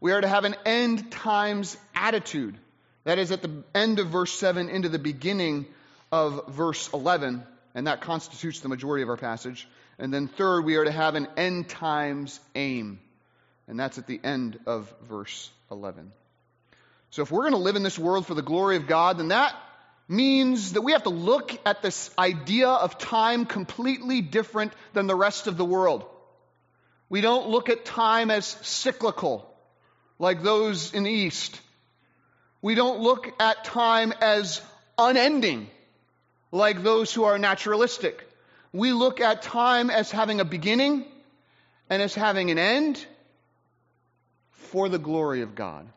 we 0.00 0.12
are 0.12 0.20
to 0.20 0.26
have 0.26 0.44
an 0.44 0.56
end 0.64 1.12
times 1.12 1.76
attitude. 1.94 2.58
That 3.04 3.20
is 3.20 3.30
at 3.30 3.42
the 3.42 3.62
end 3.74 4.00
of 4.00 4.08
verse 4.08 4.32
7 4.32 4.68
into 4.68 4.88
the 4.88 4.98
beginning 4.98 5.66
of 6.10 6.48
verse 6.48 6.90
11. 6.92 7.44
And 7.76 7.86
that 7.86 8.00
constitutes 8.00 8.58
the 8.60 8.68
majority 8.68 9.02
of 9.02 9.08
our 9.08 9.16
passage. 9.16 9.68
And 9.98 10.12
then 10.12 10.28
third, 10.28 10.64
we 10.64 10.76
are 10.76 10.84
to 10.84 10.90
have 10.90 11.14
an 11.14 11.26
end 11.36 11.68
times 11.68 12.38
aim. 12.54 13.00
And 13.66 13.80
that's 13.80 13.98
at 13.98 14.06
the 14.06 14.20
end 14.22 14.58
of 14.66 14.92
verse 15.08 15.50
11. 15.70 16.12
So 17.10 17.22
if 17.22 17.30
we're 17.30 17.42
going 17.42 17.52
to 17.52 17.58
live 17.58 17.76
in 17.76 17.82
this 17.82 17.98
world 17.98 18.26
for 18.26 18.34
the 18.34 18.42
glory 18.42 18.76
of 18.76 18.86
God, 18.86 19.18
then 19.18 19.28
that 19.28 19.54
means 20.08 20.74
that 20.74 20.82
we 20.82 20.92
have 20.92 21.04
to 21.04 21.10
look 21.10 21.58
at 21.64 21.82
this 21.82 22.10
idea 22.18 22.68
of 22.68 22.98
time 22.98 23.46
completely 23.46 24.20
different 24.20 24.72
than 24.92 25.06
the 25.06 25.14
rest 25.14 25.46
of 25.46 25.56
the 25.56 25.64
world. 25.64 26.04
We 27.08 27.20
don't 27.20 27.48
look 27.48 27.68
at 27.68 27.84
time 27.84 28.30
as 28.30 28.46
cyclical, 28.62 29.48
like 30.18 30.42
those 30.42 30.92
in 30.92 31.04
the 31.04 31.10
East. 31.10 31.60
We 32.62 32.74
don't 32.74 33.00
look 33.00 33.32
at 33.40 33.64
time 33.64 34.12
as 34.20 34.60
unending, 34.98 35.68
like 36.52 36.82
those 36.82 37.12
who 37.12 37.24
are 37.24 37.38
naturalistic 37.38 38.25
we 38.76 38.92
look 38.92 39.20
at 39.20 39.42
time 39.42 39.90
as 39.90 40.10
having 40.10 40.40
a 40.40 40.44
beginning 40.44 41.04
and 41.88 42.02
as 42.02 42.14
having 42.14 42.50
an 42.50 42.58
end 42.58 43.04
for 44.50 44.88
the 44.88 44.98
glory 44.98 45.42
of 45.42 45.54
God. 45.54 45.88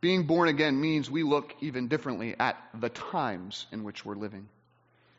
Being 0.00 0.26
born 0.26 0.48
again 0.48 0.80
means 0.80 1.08
we 1.08 1.22
look 1.22 1.54
even 1.60 1.86
differently 1.86 2.34
at 2.38 2.56
the 2.74 2.88
times 2.88 3.66
in 3.70 3.84
which 3.84 4.04
we're 4.04 4.16
living. 4.16 4.48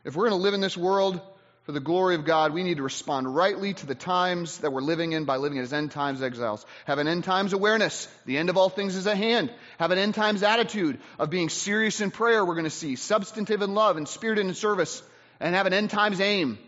If 0.04 0.14
we're 0.14 0.28
going 0.28 0.38
to 0.38 0.44
live 0.44 0.52
in 0.52 0.60
this 0.60 0.76
world 0.76 1.20
for 1.64 1.72
the 1.72 1.80
glory 1.80 2.14
of 2.14 2.26
God, 2.26 2.52
we 2.52 2.62
need 2.62 2.76
to 2.76 2.82
respond 2.82 3.34
rightly 3.34 3.72
to 3.72 3.86
the 3.86 3.94
times 3.94 4.58
that 4.58 4.70
we're 4.70 4.82
living 4.82 5.12
in 5.12 5.24
by 5.24 5.38
living 5.38 5.58
as 5.58 5.72
end 5.72 5.92
times 5.92 6.20
exiles. 6.20 6.64
Have 6.84 6.98
an 6.98 7.08
end 7.08 7.24
times 7.24 7.54
awareness. 7.54 8.06
The 8.26 8.36
end 8.36 8.50
of 8.50 8.58
all 8.58 8.68
things 8.68 8.94
is 8.96 9.06
at 9.06 9.16
hand. 9.16 9.50
Have 9.78 9.90
an 9.90 9.96
end 9.96 10.14
times 10.14 10.42
attitude 10.42 11.00
of 11.18 11.30
being 11.30 11.48
serious 11.48 12.02
in 12.02 12.10
prayer, 12.10 12.44
we're 12.44 12.54
going 12.54 12.64
to 12.64 12.70
see, 12.70 12.96
substantive 12.96 13.62
in 13.62 13.72
love 13.72 13.96
and 13.96 14.06
spirited 14.06 14.44
in 14.46 14.54
service, 14.54 15.02
and 15.40 15.54
have 15.54 15.66
an 15.66 15.72
end 15.72 15.88
times 15.88 16.20
aim 16.20 16.58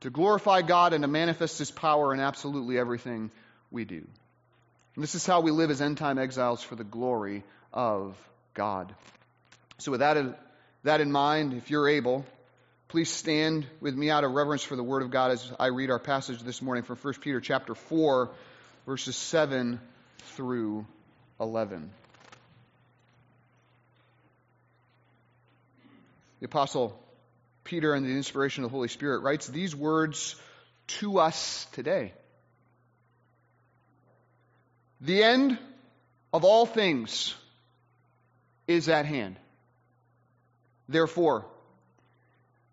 to 0.00 0.08
glorify 0.08 0.62
God 0.62 0.94
and 0.94 1.02
to 1.02 1.08
manifest 1.08 1.58
His 1.58 1.70
power 1.70 2.14
in 2.14 2.20
absolutely 2.20 2.78
everything 2.78 3.30
we 3.70 3.84
do. 3.84 4.06
And 4.94 5.02
this 5.02 5.14
is 5.14 5.26
how 5.26 5.42
we 5.42 5.50
live 5.50 5.70
as 5.70 5.82
end 5.82 5.98
time 5.98 6.16
exiles 6.18 6.62
for 6.62 6.76
the 6.76 6.84
glory 6.84 7.44
of 7.74 8.16
God. 8.54 8.94
So, 9.76 9.90
with 9.90 10.00
that 10.00 11.00
in 11.02 11.12
mind, 11.12 11.52
if 11.52 11.70
you're 11.70 11.90
able, 11.90 12.24
Please 12.96 13.10
stand 13.10 13.66
with 13.82 13.94
me 13.94 14.08
out 14.08 14.24
of 14.24 14.32
reverence 14.32 14.62
for 14.62 14.74
the 14.74 14.82
Word 14.82 15.02
of 15.02 15.10
God 15.10 15.30
as 15.30 15.52
I 15.60 15.66
read 15.66 15.90
our 15.90 15.98
passage 15.98 16.40
this 16.40 16.62
morning 16.62 16.82
from 16.82 16.96
1 16.96 17.12
Peter 17.20 17.42
chapter 17.42 17.74
4, 17.74 18.30
verses 18.86 19.14
7 19.16 19.78
through 20.34 20.86
11. 21.38 21.90
The 26.40 26.46
Apostle 26.46 26.98
Peter, 27.64 27.92
and 27.92 28.06
the 28.06 28.12
inspiration 28.12 28.64
of 28.64 28.70
the 28.70 28.74
Holy 28.74 28.88
Spirit, 28.88 29.18
writes 29.18 29.46
these 29.46 29.76
words 29.76 30.34
to 30.86 31.18
us 31.18 31.66
today. 31.72 32.14
The 35.02 35.22
end 35.22 35.58
of 36.32 36.44
all 36.44 36.64
things 36.64 37.34
is 38.66 38.88
at 38.88 39.04
hand. 39.04 39.36
Therefore, 40.88 41.44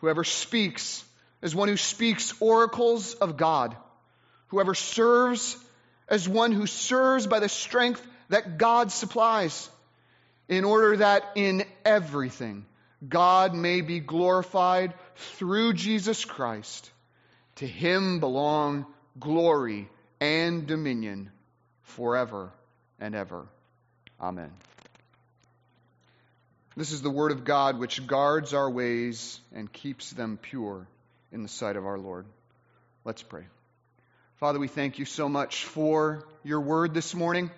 Whoever 0.00 0.24
speaks 0.24 1.04
as 1.42 1.54
one 1.54 1.68
who 1.68 1.76
speaks 1.76 2.34
oracles 2.40 3.14
of 3.14 3.36
God. 3.36 3.76
Whoever 4.48 4.74
serves 4.74 5.56
as 6.08 6.28
one 6.28 6.52
who 6.52 6.66
serves 6.66 7.26
by 7.26 7.40
the 7.40 7.48
strength 7.48 8.04
that 8.28 8.58
God 8.58 8.90
supplies, 8.92 9.68
in 10.48 10.64
order 10.64 10.96
that 10.96 11.24
in 11.36 11.64
everything 11.84 12.66
God 13.06 13.54
may 13.54 13.80
be 13.80 14.00
glorified 14.00 14.94
through 15.14 15.74
Jesus 15.74 16.24
Christ. 16.24 16.90
To 17.56 17.66
him 17.66 18.20
belong 18.20 18.86
glory 19.18 19.88
and 20.20 20.66
dominion 20.66 21.30
forever 21.82 22.50
and 22.98 23.14
ever. 23.14 23.46
Amen. 24.20 24.50
This 26.76 26.92
is 26.92 27.02
the 27.02 27.10
word 27.10 27.32
of 27.32 27.44
God 27.44 27.78
which 27.78 28.06
guards 28.06 28.54
our 28.54 28.70
ways 28.70 29.40
and 29.52 29.72
keeps 29.72 30.10
them 30.10 30.38
pure 30.40 30.86
in 31.32 31.42
the 31.42 31.48
sight 31.48 31.76
of 31.76 31.84
our 31.84 31.98
Lord. 31.98 32.26
Let's 33.04 33.22
pray. 33.22 33.44
Father, 34.36 34.60
we 34.60 34.68
thank 34.68 34.98
you 34.98 35.04
so 35.04 35.28
much 35.28 35.64
for 35.64 36.24
your 36.44 36.60
word 36.60 36.94
this 36.94 37.12
morning. 37.12 37.50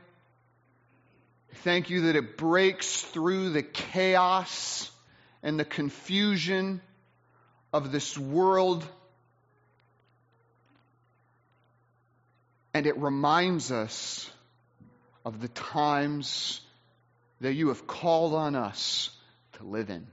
Thank 1.56 1.90
you 1.90 2.02
that 2.02 2.16
it 2.16 2.38
breaks 2.38 3.02
through 3.02 3.50
the 3.50 3.62
chaos 3.62 4.90
and 5.42 5.60
the 5.60 5.64
confusion 5.66 6.80
of 7.70 7.92
this 7.92 8.16
world. 8.16 8.82
And 12.72 12.86
it 12.86 12.96
reminds 12.96 13.70
us 13.70 14.30
of 15.26 15.42
the 15.42 15.48
times 15.48 16.62
that 17.42 17.54
you 17.54 17.68
have 17.68 17.86
called 17.88 18.34
on 18.34 18.54
us 18.54 19.10
to 19.54 19.64
live 19.64 19.90
in. 19.90 20.06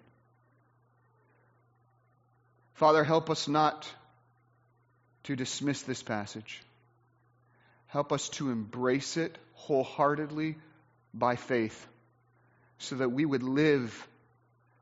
Father, 2.74 3.04
help 3.04 3.30
us 3.30 3.48
not 3.48 3.88
to 5.24 5.36
dismiss 5.36 5.84
this 5.84 6.02
passage. 6.02 6.62
Help 7.86 8.12
us 8.12 8.30
to 8.30 8.50
embrace 8.50 9.16
it 9.16 9.38
wholeheartedly 9.54 10.56
by 11.14 11.36
faith 11.36 11.88
so 12.80 12.96
that 12.96 13.10
we 13.10 13.26
would 13.26 13.44
live 13.44 14.08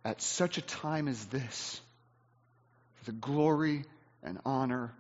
at 0.06 0.22
such 0.22 0.58
a 0.58 0.62
time 0.62 1.10
as 1.10 1.26
this 1.26 1.82
for 2.96 3.06
the 3.06 3.18
glory 3.18 3.84
and 4.24 4.40
honor 4.46 4.94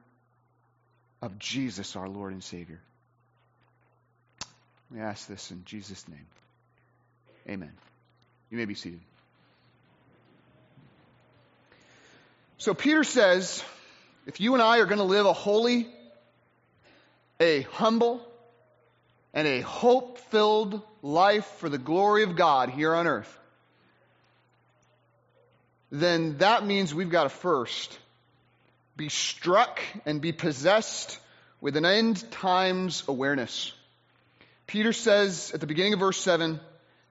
of 1.21 1.39
Jesus, 1.39 1.95
our 1.95 2.09
Lord 2.09 2.33
and 2.33 2.43
Savior. 2.43 2.81
We 4.91 4.99
ask 4.99 5.27
this 5.27 5.51
in 5.51 5.63
Jesus' 5.63 6.05
name. 6.09 6.25
Amen. 7.49 7.71
You 8.49 8.57
may 8.57 8.65
be 8.65 8.73
seated. 8.73 8.99
So 12.57 12.73
Peter 12.73 13.03
says, 13.03 13.63
if 14.25 14.41
you 14.41 14.53
and 14.53 14.61
I 14.61 14.79
are 14.79 14.85
going 14.85 14.97
to 14.97 15.03
live 15.03 15.25
a 15.25 15.33
holy, 15.33 15.87
a 17.39 17.61
humble, 17.61 18.21
and 19.33 19.47
a 19.47 19.61
hope 19.61 20.17
filled 20.31 20.81
life 21.01 21.45
for 21.59 21.69
the 21.69 21.77
glory 21.77 22.23
of 22.23 22.35
God 22.35 22.69
here 22.69 22.93
on 22.93 23.07
earth, 23.07 23.37
then 25.91 26.37
that 26.39 26.65
means 26.65 26.93
we've 26.93 27.09
got 27.09 27.23
to 27.23 27.29
first 27.29 27.97
be 28.97 29.09
struck 29.09 29.79
and 30.05 30.19
be 30.19 30.31
possessed 30.31 31.19
with 31.61 31.77
an 31.77 31.85
end 31.85 32.29
times 32.31 33.03
awareness. 33.07 33.71
Peter 34.65 34.91
says 34.91 35.51
at 35.53 35.61
the 35.61 35.67
beginning 35.67 35.93
of 35.93 35.99
verse 35.99 36.17
7 36.17 36.59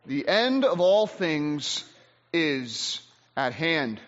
the 0.07 0.27
end 0.29 0.65
of 0.65 0.81
all 0.81 1.07
things 1.07 1.85
is 2.33 3.01
at 3.37 3.53
hand. 3.53 4.01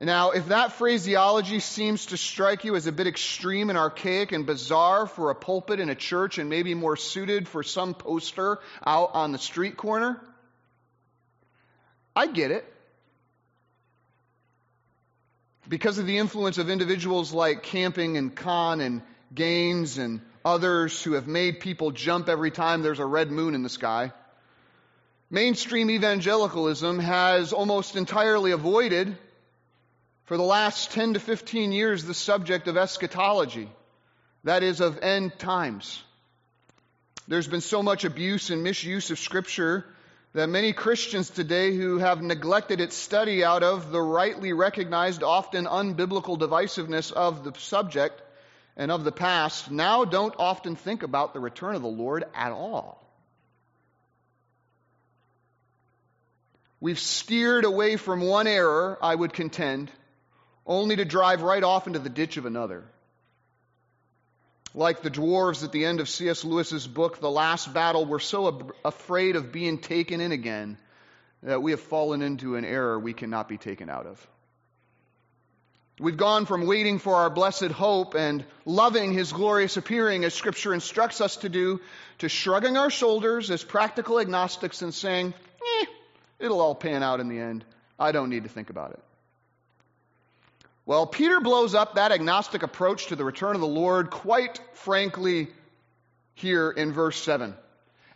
Now, 0.00 0.32
if 0.32 0.48
that 0.48 0.72
phraseology 0.72 1.60
seems 1.60 2.06
to 2.06 2.16
strike 2.16 2.64
you 2.64 2.74
as 2.74 2.88
a 2.88 2.92
bit 2.92 3.06
extreme 3.06 3.68
and 3.68 3.78
archaic 3.78 4.32
and 4.32 4.44
bizarre 4.44 5.06
for 5.06 5.30
a 5.30 5.34
pulpit 5.34 5.78
in 5.78 5.90
a 5.90 5.94
church 5.94 6.38
and 6.38 6.50
maybe 6.50 6.74
more 6.74 6.96
suited 6.96 7.46
for 7.46 7.62
some 7.62 7.94
poster 7.94 8.58
out 8.84 9.12
on 9.14 9.30
the 9.30 9.38
street 9.38 9.76
corner, 9.76 10.20
I 12.16 12.26
get 12.26 12.50
it. 12.50 12.64
Because 15.68 15.98
of 15.98 16.06
the 16.06 16.18
influence 16.18 16.58
of 16.58 16.68
individuals 16.68 17.32
like 17.32 17.62
Camping 17.62 18.16
and 18.16 18.34
Cahn 18.34 18.80
and 18.80 19.02
Gaines 19.32 19.98
and 19.98 20.20
others 20.44 21.00
who 21.00 21.12
have 21.12 21.28
made 21.28 21.60
people 21.60 21.92
jump 21.92 22.28
every 22.28 22.50
time 22.50 22.82
there's 22.82 22.98
a 22.98 23.06
red 23.06 23.30
moon 23.30 23.54
in 23.54 23.62
the 23.62 23.68
sky, 23.68 24.12
mainstream 25.32 25.90
evangelicalism 25.90 26.98
has 26.98 27.54
almost 27.54 27.96
entirely 27.96 28.50
avoided 28.50 29.16
for 30.24 30.36
the 30.36 30.42
last 30.42 30.92
10 30.92 31.14
to 31.14 31.20
15 31.20 31.72
years 31.72 32.04
the 32.04 32.12
subject 32.12 32.68
of 32.68 32.76
eschatology, 32.76 33.70
that 34.44 34.62
is, 34.62 34.80
of 34.80 34.98
end 34.98 35.36
times. 35.38 36.02
There's 37.28 37.48
been 37.48 37.62
so 37.62 37.82
much 37.82 38.04
abuse 38.04 38.50
and 38.50 38.62
misuse 38.62 39.10
of 39.10 39.18
Scripture 39.18 39.86
that 40.34 40.48
many 40.48 40.74
Christians 40.74 41.30
today 41.30 41.74
who 41.74 41.96
have 41.96 42.20
neglected 42.20 42.82
its 42.82 42.94
study 42.94 43.42
out 43.42 43.62
of 43.62 43.90
the 43.90 44.02
rightly 44.02 44.52
recognized, 44.52 45.22
often 45.22 45.64
unbiblical 45.64 46.38
divisiveness 46.38 47.10
of 47.10 47.42
the 47.42 47.58
subject 47.58 48.20
and 48.76 48.90
of 48.90 49.02
the 49.02 49.12
past 49.12 49.70
now 49.70 50.04
don't 50.04 50.34
often 50.38 50.76
think 50.76 51.02
about 51.02 51.32
the 51.32 51.40
return 51.40 51.74
of 51.74 51.80
the 51.80 51.88
Lord 51.88 52.24
at 52.34 52.52
all. 52.52 53.01
We've 56.82 56.98
steered 56.98 57.64
away 57.64 57.96
from 57.96 58.22
one 58.22 58.48
error, 58.48 58.98
I 59.00 59.14
would 59.14 59.32
contend, 59.32 59.88
only 60.66 60.96
to 60.96 61.04
drive 61.04 61.42
right 61.42 61.62
off 61.62 61.86
into 61.86 62.00
the 62.00 62.08
ditch 62.08 62.38
of 62.38 62.44
another. 62.44 62.82
Like 64.74 65.00
the 65.00 65.08
dwarves 65.08 65.62
at 65.62 65.70
the 65.70 65.84
end 65.84 66.00
of 66.00 66.08
C.S. 66.08 66.42
Lewis's 66.42 66.88
book, 66.88 67.20
The 67.20 67.30
Last 67.30 67.72
Battle, 67.72 68.04
we're 68.04 68.18
so 68.18 68.48
ab- 68.48 68.74
afraid 68.84 69.36
of 69.36 69.52
being 69.52 69.78
taken 69.78 70.20
in 70.20 70.32
again 70.32 70.76
that 71.44 71.62
we 71.62 71.70
have 71.70 71.78
fallen 71.78 72.20
into 72.20 72.56
an 72.56 72.64
error 72.64 72.98
we 72.98 73.12
cannot 73.12 73.48
be 73.48 73.58
taken 73.58 73.88
out 73.88 74.06
of. 74.06 74.26
We've 76.00 76.16
gone 76.16 76.46
from 76.46 76.66
waiting 76.66 76.98
for 76.98 77.14
our 77.14 77.30
blessed 77.30 77.70
hope 77.70 78.16
and 78.16 78.44
loving 78.64 79.12
his 79.12 79.32
glorious 79.32 79.76
appearing, 79.76 80.24
as 80.24 80.34
Scripture 80.34 80.74
instructs 80.74 81.20
us 81.20 81.36
to 81.36 81.48
do, 81.48 81.80
to 82.18 82.28
shrugging 82.28 82.76
our 82.76 82.90
shoulders 82.90 83.52
as 83.52 83.62
practical 83.62 84.18
agnostics 84.18 84.82
and 84.82 84.92
saying, 84.92 85.32
eh, 85.60 85.84
it'll 86.42 86.60
all 86.60 86.74
pan 86.74 87.02
out 87.02 87.20
in 87.20 87.28
the 87.28 87.38
end. 87.38 87.64
I 87.98 88.12
don't 88.12 88.28
need 88.28 88.42
to 88.42 88.48
think 88.48 88.68
about 88.68 88.90
it. 88.92 89.00
Well, 90.84 91.06
Peter 91.06 91.40
blows 91.40 91.74
up 91.74 91.94
that 91.94 92.10
agnostic 92.10 92.64
approach 92.64 93.06
to 93.06 93.16
the 93.16 93.24
return 93.24 93.54
of 93.54 93.60
the 93.60 93.66
Lord 93.68 94.10
quite 94.10 94.60
frankly 94.74 95.48
here 96.34 96.70
in 96.70 96.92
verse 96.92 97.22
7. 97.22 97.54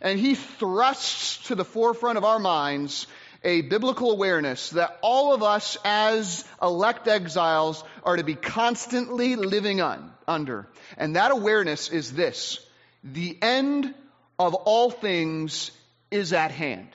And 0.01 0.19
he 0.19 0.35
thrusts 0.35 1.47
to 1.47 1.55
the 1.55 1.63
forefront 1.63 2.17
of 2.17 2.25
our 2.25 2.39
minds 2.39 3.07
a 3.43 3.61
biblical 3.61 4.11
awareness 4.11 4.71
that 4.71 4.97
all 5.01 5.33
of 5.33 5.43
us 5.43 5.77
as 5.85 6.43
elect 6.61 7.07
exiles 7.07 7.83
are 8.03 8.17
to 8.17 8.23
be 8.23 8.35
constantly 8.35 9.35
living 9.35 9.79
on, 9.79 10.11
under. 10.27 10.67
And 10.97 11.15
that 11.15 11.31
awareness 11.31 11.89
is 11.89 12.11
this 12.11 12.59
the 13.03 13.37
end 13.41 13.93
of 14.37 14.53
all 14.53 14.89
things 14.89 15.71
is 16.11 16.33
at 16.33 16.51
hand. 16.51 16.89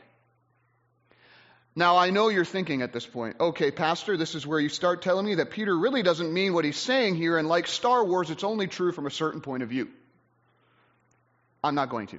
Now, 1.74 1.96
I 1.96 2.10
know 2.10 2.28
you're 2.28 2.44
thinking 2.44 2.82
at 2.82 2.92
this 2.92 3.06
point, 3.06 3.36
okay, 3.40 3.70
Pastor, 3.70 4.18
this 4.18 4.34
is 4.34 4.46
where 4.46 4.60
you 4.60 4.68
start 4.68 5.00
telling 5.00 5.24
me 5.24 5.36
that 5.36 5.50
Peter 5.50 5.76
really 5.76 6.02
doesn't 6.02 6.32
mean 6.32 6.52
what 6.52 6.66
he's 6.66 6.76
saying 6.76 7.14
here, 7.14 7.38
and 7.38 7.48
like 7.48 7.66
Star 7.66 8.04
Wars, 8.04 8.30
it's 8.30 8.44
only 8.44 8.66
true 8.66 8.92
from 8.92 9.06
a 9.06 9.10
certain 9.10 9.40
point 9.40 9.62
of 9.62 9.70
view. 9.70 9.88
I'm 11.64 11.74
not 11.74 11.88
going 11.88 12.08
to. 12.08 12.18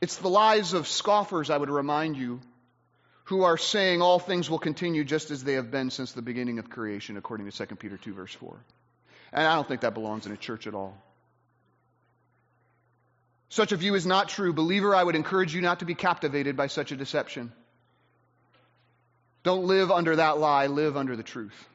It's 0.00 0.16
the 0.16 0.28
lies 0.28 0.72
of 0.72 0.88
scoffers, 0.88 1.50
I 1.50 1.56
would 1.56 1.70
remind 1.70 2.16
you, 2.16 2.40
who 3.24 3.42
are 3.42 3.56
saying 3.56 4.02
all 4.02 4.18
things 4.18 4.50
will 4.50 4.58
continue 4.58 5.04
just 5.04 5.30
as 5.30 5.44
they 5.44 5.54
have 5.54 5.70
been 5.70 5.90
since 5.90 6.12
the 6.12 6.22
beginning 6.22 6.58
of 6.58 6.68
creation, 6.68 7.16
according 7.16 7.48
to 7.48 7.66
2 7.66 7.76
Peter 7.76 7.96
2, 7.96 8.12
verse 8.12 8.34
4. 8.34 8.56
And 9.32 9.46
I 9.46 9.54
don't 9.54 9.68
think 9.68 9.82
that 9.82 9.94
belongs 9.94 10.26
in 10.26 10.32
a 10.32 10.36
church 10.36 10.66
at 10.66 10.74
all. 10.74 11.00
Such 13.48 13.72
a 13.72 13.76
view 13.76 13.94
is 13.94 14.06
not 14.06 14.28
true. 14.28 14.52
Believer, 14.52 14.94
I 14.94 15.04
would 15.04 15.14
encourage 15.14 15.54
you 15.54 15.60
not 15.60 15.80
to 15.80 15.84
be 15.84 15.94
captivated 15.94 16.56
by 16.56 16.66
such 16.66 16.92
a 16.92 16.96
deception. 16.96 17.52
Don't 19.44 19.66
live 19.66 19.90
under 19.92 20.16
that 20.16 20.38
lie, 20.38 20.66
live 20.66 20.96
under 20.96 21.14
the 21.14 21.22
truth. 21.22 21.68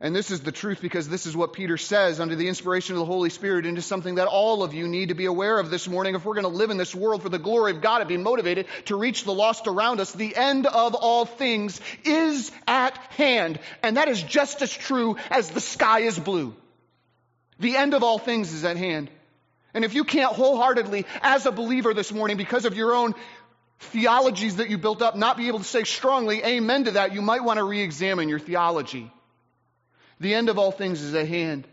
And 0.00 0.14
this 0.14 0.30
is 0.30 0.42
the 0.42 0.52
truth 0.52 0.80
because 0.80 1.08
this 1.08 1.26
is 1.26 1.36
what 1.36 1.52
Peter 1.52 1.76
says 1.76 2.20
under 2.20 2.36
the 2.36 2.46
inspiration 2.46 2.94
of 2.94 3.00
the 3.00 3.04
Holy 3.04 3.30
Spirit 3.30 3.66
into 3.66 3.82
something 3.82 4.14
that 4.14 4.28
all 4.28 4.62
of 4.62 4.72
you 4.72 4.86
need 4.86 5.08
to 5.08 5.16
be 5.16 5.24
aware 5.24 5.58
of 5.58 5.70
this 5.70 5.88
morning. 5.88 6.14
If 6.14 6.24
we're 6.24 6.34
going 6.34 6.44
to 6.44 6.56
live 6.56 6.70
in 6.70 6.76
this 6.76 6.94
world 6.94 7.22
for 7.22 7.28
the 7.28 7.38
glory 7.38 7.72
of 7.72 7.80
God 7.80 8.00
and 8.00 8.08
be 8.08 8.16
motivated 8.16 8.66
to 8.84 8.96
reach 8.96 9.24
the 9.24 9.34
lost 9.34 9.66
around 9.66 9.98
us, 9.98 10.12
the 10.12 10.36
end 10.36 10.66
of 10.66 10.94
all 10.94 11.24
things 11.24 11.80
is 12.04 12.52
at 12.68 12.96
hand. 13.14 13.58
And 13.82 13.96
that 13.96 14.06
is 14.06 14.22
just 14.22 14.62
as 14.62 14.72
true 14.72 15.16
as 15.30 15.50
the 15.50 15.60
sky 15.60 16.00
is 16.00 16.16
blue. 16.16 16.54
The 17.58 17.76
end 17.76 17.94
of 17.94 18.04
all 18.04 18.20
things 18.20 18.52
is 18.52 18.64
at 18.64 18.76
hand. 18.76 19.10
And 19.74 19.84
if 19.84 19.94
you 19.94 20.04
can't 20.04 20.32
wholeheartedly, 20.32 21.06
as 21.22 21.46
a 21.46 21.52
believer 21.52 21.94
this 21.94 22.12
morning, 22.12 22.36
because 22.36 22.64
of 22.64 22.76
your 22.76 22.94
own 22.94 23.14
theologies 23.78 24.56
that 24.56 24.70
you 24.70 24.78
built 24.78 25.02
up, 25.02 25.16
not 25.16 25.36
be 25.36 25.48
able 25.48 25.58
to 25.58 25.64
say 25.64 25.84
strongly 25.84 26.42
amen 26.42 26.84
to 26.84 26.90
that, 26.92 27.14
you 27.14 27.22
might 27.22 27.44
want 27.44 27.58
to 27.58 27.64
re 27.64 27.80
examine 27.80 28.28
your 28.28 28.38
theology. 28.38 29.12
The 30.20 30.34
end 30.34 30.48
of 30.48 30.58
all 30.58 30.72
things 30.72 31.00
is 31.00 31.14
at 31.14 31.28
hand. 31.28 31.66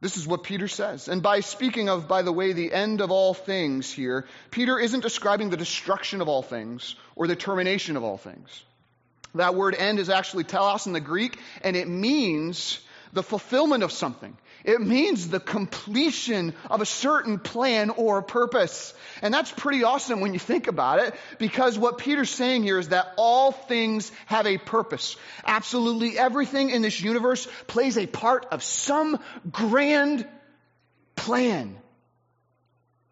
This 0.00 0.16
is 0.16 0.28
what 0.28 0.44
Peter 0.44 0.68
says. 0.68 1.08
And 1.08 1.22
by 1.22 1.40
speaking 1.40 1.88
of, 1.88 2.06
by 2.06 2.22
the 2.22 2.30
way, 2.30 2.52
the 2.52 2.72
end 2.72 3.00
of 3.00 3.10
all 3.10 3.34
things 3.34 3.90
here, 3.90 4.26
Peter 4.52 4.78
isn't 4.78 5.00
describing 5.00 5.50
the 5.50 5.56
destruction 5.56 6.20
of 6.20 6.28
all 6.28 6.42
things 6.42 6.94
or 7.16 7.26
the 7.26 7.34
termination 7.34 7.96
of 7.96 8.04
all 8.04 8.16
things. 8.16 8.62
That 9.34 9.56
word 9.56 9.74
end 9.74 9.98
is 9.98 10.08
actually 10.08 10.44
telos 10.44 10.86
in 10.86 10.92
the 10.92 11.00
Greek, 11.00 11.38
and 11.62 11.76
it 11.76 11.88
means 11.88 12.78
the 13.12 13.22
fulfillment 13.22 13.82
of 13.82 13.92
something. 13.92 14.36
It 14.64 14.80
means 14.80 15.28
the 15.28 15.40
completion 15.40 16.54
of 16.68 16.80
a 16.80 16.86
certain 16.86 17.38
plan 17.38 17.90
or 17.90 18.22
purpose. 18.22 18.92
And 19.22 19.32
that's 19.32 19.50
pretty 19.50 19.84
awesome 19.84 20.20
when 20.20 20.32
you 20.32 20.38
think 20.38 20.66
about 20.66 20.98
it, 21.00 21.14
because 21.38 21.78
what 21.78 21.98
Peter's 21.98 22.30
saying 22.30 22.64
here 22.64 22.78
is 22.78 22.88
that 22.88 23.14
all 23.16 23.52
things 23.52 24.10
have 24.26 24.46
a 24.46 24.58
purpose. 24.58 25.16
Absolutely 25.46 26.18
everything 26.18 26.70
in 26.70 26.82
this 26.82 27.00
universe 27.00 27.48
plays 27.66 27.96
a 27.96 28.06
part 28.06 28.46
of 28.50 28.62
some 28.62 29.18
grand 29.50 30.26
plan. 31.16 31.76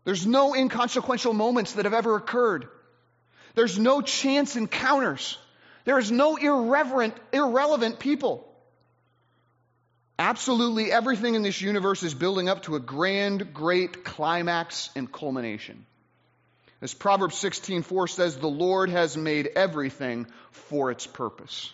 There's 0.05 0.27
no 0.27 0.55
inconsequential 0.55 1.33
moments 1.33 1.73
that 1.73 1.85
have 1.85 1.95
ever 1.95 2.17
occurred. 2.17 2.69
There's 3.55 3.79
no 3.79 4.03
chance 4.03 4.55
encounters. 4.55 5.39
There 5.85 5.99
is 5.99 6.13
no 6.13 6.37
irreverent, 6.37 7.15
irrelevant 7.33 7.99
people. 7.99 8.46
Absolutely 10.19 10.91
everything 10.91 11.35
in 11.35 11.43
this 11.43 11.61
universe 11.61 12.03
is 12.03 12.15
building 12.15 12.49
up 12.49 12.63
to 12.63 12.77
a 12.77 12.81
grand, 12.81 13.53
great 13.53 14.05
climax 14.05 14.89
and 14.97 15.13
culmination. 15.13 15.85
As 16.81 16.95
Proverbs 16.95 17.37
16:4 17.37 18.09
says, 18.09 18.37
the 18.37 18.47
Lord 18.47 18.91
has 18.91 19.17
made 19.17 19.51
everything 19.57 20.27
for 20.51 20.91
its 20.91 21.07
purpose. 21.07 21.73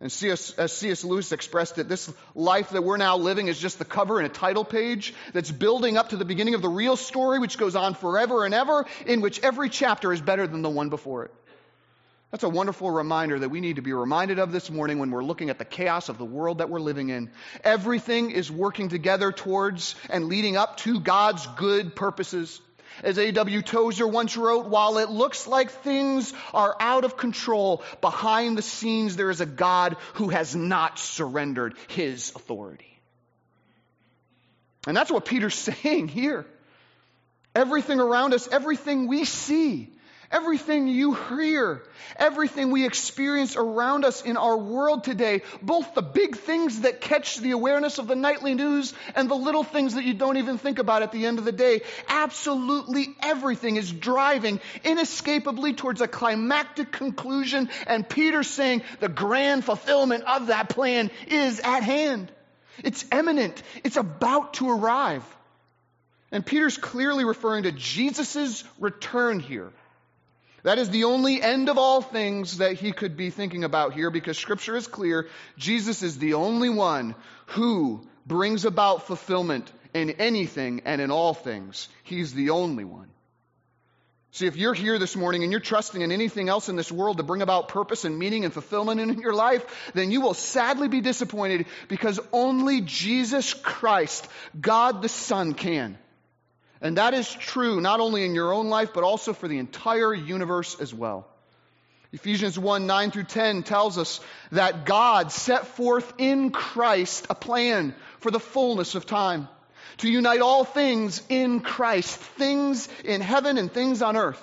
And 0.00 0.12
C.S., 0.12 0.52
as 0.52 0.72
C.S. 0.72 1.02
Lewis 1.02 1.32
expressed 1.32 1.76
it, 1.78 1.88
this 1.88 2.12
life 2.34 2.70
that 2.70 2.84
we're 2.84 2.98
now 2.98 3.16
living 3.16 3.48
is 3.48 3.58
just 3.58 3.80
the 3.80 3.84
cover 3.84 4.18
and 4.18 4.26
a 4.26 4.32
title 4.32 4.64
page 4.64 5.12
that's 5.32 5.50
building 5.50 5.96
up 5.96 6.10
to 6.10 6.16
the 6.16 6.24
beginning 6.24 6.54
of 6.54 6.62
the 6.62 6.68
real 6.68 6.96
story, 6.96 7.40
which 7.40 7.58
goes 7.58 7.74
on 7.74 7.94
forever 7.94 8.44
and 8.44 8.54
ever, 8.54 8.86
in 9.06 9.20
which 9.20 9.40
every 9.40 9.68
chapter 9.68 10.12
is 10.12 10.20
better 10.20 10.46
than 10.46 10.62
the 10.62 10.70
one 10.70 10.88
before 10.88 11.24
it. 11.24 11.34
That's 12.30 12.44
a 12.44 12.48
wonderful 12.48 12.90
reminder 12.90 13.38
that 13.38 13.48
we 13.48 13.60
need 13.60 13.76
to 13.76 13.82
be 13.82 13.94
reminded 13.94 14.38
of 14.38 14.52
this 14.52 14.70
morning 14.70 14.98
when 14.98 15.10
we're 15.10 15.24
looking 15.24 15.48
at 15.48 15.58
the 15.58 15.64
chaos 15.64 16.10
of 16.10 16.18
the 16.18 16.26
world 16.26 16.58
that 16.58 16.68
we're 16.68 16.80
living 16.80 17.08
in. 17.08 17.30
Everything 17.64 18.32
is 18.32 18.50
working 18.50 18.90
together 18.90 19.32
towards 19.32 19.94
and 20.10 20.26
leading 20.26 20.56
up 20.56 20.76
to 20.78 21.00
God's 21.00 21.46
good 21.56 21.96
purposes. 21.96 22.60
As 23.02 23.16
A.W. 23.16 23.62
Tozer 23.62 24.06
once 24.06 24.36
wrote, 24.36 24.66
while 24.66 24.98
it 24.98 25.08
looks 25.08 25.46
like 25.46 25.70
things 25.70 26.34
are 26.52 26.76
out 26.80 27.04
of 27.04 27.16
control, 27.16 27.82
behind 28.02 28.58
the 28.58 28.62
scenes 28.62 29.16
there 29.16 29.30
is 29.30 29.40
a 29.40 29.46
God 29.46 29.96
who 30.14 30.28
has 30.28 30.54
not 30.54 30.98
surrendered 30.98 31.76
his 31.86 32.32
authority. 32.34 33.00
And 34.86 34.94
that's 34.94 35.10
what 35.10 35.24
Peter's 35.24 35.54
saying 35.82 36.08
here. 36.08 36.44
Everything 37.54 38.00
around 38.00 38.34
us, 38.34 38.48
everything 38.48 39.06
we 39.06 39.24
see, 39.24 39.90
Everything 40.30 40.88
you 40.88 41.14
hear, 41.14 41.82
everything 42.16 42.70
we 42.70 42.84
experience 42.84 43.56
around 43.56 44.04
us 44.04 44.20
in 44.20 44.36
our 44.36 44.58
world 44.58 45.02
today, 45.04 45.40
both 45.62 45.94
the 45.94 46.02
big 46.02 46.36
things 46.36 46.82
that 46.82 47.00
catch 47.00 47.38
the 47.38 47.52
awareness 47.52 47.98
of 47.98 48.08
the 48.08 48.14
nightly 48.14 48.54
news 48.54 48.92
and 49.14 49.30
the 49.30 49.34
little 49.34 49.64
things 49.64 49.94
that 49.94 50.04
you 50.04 50.12
don't 50.12 50.36
even 50.36 50.58
think 50.58 50.78
about 50.78 51.02
at 51.02 51.12
the 51.12 51.24
end 51.24 51.38
of 51.38 51.46
the 51.46 51.52
day, 51.52 51.80
absolutely 52.08 53.06
everything 53.22 53.76
is 53.76 53.90
driving 53.90 54.60
inescapably 54.84 55.72
towards 55.72 56.02
a 56.02 56.08
climactic 56.08 56.92
conclusion. 56.92 57.70
And 57.86 58.06
Peter's 58.06 58.50
saying 58.50 58.82
the 59.00 59.08
grand 59.08 59.64
fulfillment 59.64 60.24
of 60.24 60.48
that 60.48 60.68
plan 60.68 61.10
is 61.28 61.58
at 61.60 61.82
hand. 61.82 62.30
It's 62.84 63.06
imminent. 63.12 63.62
It's 63.82 63.96
about 63.96 64.54
to 64.54 64.68
arrive. 64.68 65.24
And 66.30 66.44
Peter's 66.44 66.76
clearly 66.76 67.24
referring 67.24 67.62
to 67.62 67.72
Jesus' 67.72 68.62
return 68.78 69.40
here. 69.40 69.72
That 70.68 70.76
is 70.76 70.90
the 70.90 71.04
only 71.04 71.40
end 71.40 71.70
of 71.70 71.78
all 71.78 72.02
things 72.02 72.58
that 72.58 72.74
he 72.74 72.92
could 72.92 73.16
be 73.16 73.30
thinking 73.30 73.64
about 73.64 73.94
here 73.94 74.10
because 74.10 74.36
scripture 74.36 74.76
is 74.76 74.86
clear. 74.86 75.26
Jesus 75.56 76.02
is 76.02 76.18
the 76.18 76.34
only 76.34 76.68
one 76.68 77.14
who 77.46 78.06
brings 78.26 78.66
about 78.66 79.06
fulfillment 79.06 79.72
in 79.94 80.10
anything 80.10 80.82
and 80.84 81.00
in 81.00 81.10
all 81.10 81.32
things. 81.32 81.88
He's 82.02 82.34
the 82.34 82.50
only 82.50 82.84
one. 82.84 83.08
See, 84.32 84.46
if 84.46 84.56
you're 84.56 84.74
here 84.74 84.98
this 84.98 85.16
morning 85.16 85.42
and 85.42 85.50
you're 85.50 85.58
trusting 85.62 86.02
in 86.02 86.12
anything 86.12 86.50
else 86.50 86.68
in 86.68 86.76
this 86.76 86.92
world 86.92 87.16
to 87.16 87.22
bring 87.22 87.40
about 87.40 87.68
purpose 87.68 88.04
and 88.04 88.18
meaning 88.18 88.44
and 88.44 88.52
fulfillment 88.52 89.00
in 89.00 89.18
your 89.20 89.32
life, 89.32 89.90
then 89.94 90.10
you 90.10 90.20
will 90.20 90.34
sadly 90.34 90.88
be 90.88 91.00
disappointed 91.00 91.64
because 91.88 92.20
only 92.30 92.82
Jesus 92.82 93.54
Christ, 93.54 94.28
God 94.60 95.00
the 95.00 95.08
Son, 95.08 95.54
can. 95.54 95.96
And 96.80 96.98
that 96.98 97.14
is 97.14 97.32
true 97.32 97.80
not 97.80 98.00
only 98.00 98.24
in 98.24 98.34
your 98.34 98.52
own 98.52 98.68
life, 98.68 98.90
but 98.94 99.04
also 99.04 99.32
for 99.32 99.48
the 99.48 99.58
entire 99.58 100.14
universe 100.14 100.80
as 100.80 100.94
well. 100.94 101.26
Ephesians 102.12 102.58
1 102.58 102.86
9 102.86 103.10
through 103.10 103.24
10 103.24 103.62
tells 103.64 103.98
us 103.98 104.20
that 104.52 104.86
God 104.86 105.30
set 105.30 105.66
forth 105.66 106.10
in 106.18 106.50
Christ 106.50 107.26
a 107.28 107.34
plan 107.34 107.94
for 108.20 108.30
the 108.30 108.40
fullness 108.40 108.94
of 108.94 109.04
time 109.04 109.48
to 109.98 110.08
unite 110.08 110.40
all 110.40 110.64
things 110.64 111.22
in 111.28 111.60
Christ, 111.60 112.16
things 112.16 112.88
in 113.04 113.20
heaven 113.20 113.58
and 113.58 113.70
things 113.70 114.00
on 114.00 114.16
earth. 114.16 114.42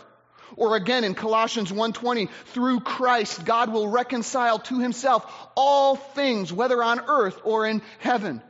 Or 0.57 0.75
again 0.75 1.03
in 1.03 1.15
Colossians 1.15 1.71
1:20, 1.71 2.29
through 2.53 2.81
Christ 2.81 3.43
God 3.45 3.73
will 3.73 3.87
reconcile 3.87 4.59
to 4.59 4.79
himself 4.79 5.25
all 5.55 5.95
things 5.95 6.53
whether 6.53 6.83
on 6.83 7.01
earth 7.07 7.39
or 7.43 7.65
in 7.65 7.81
heaven. 7.99 8.41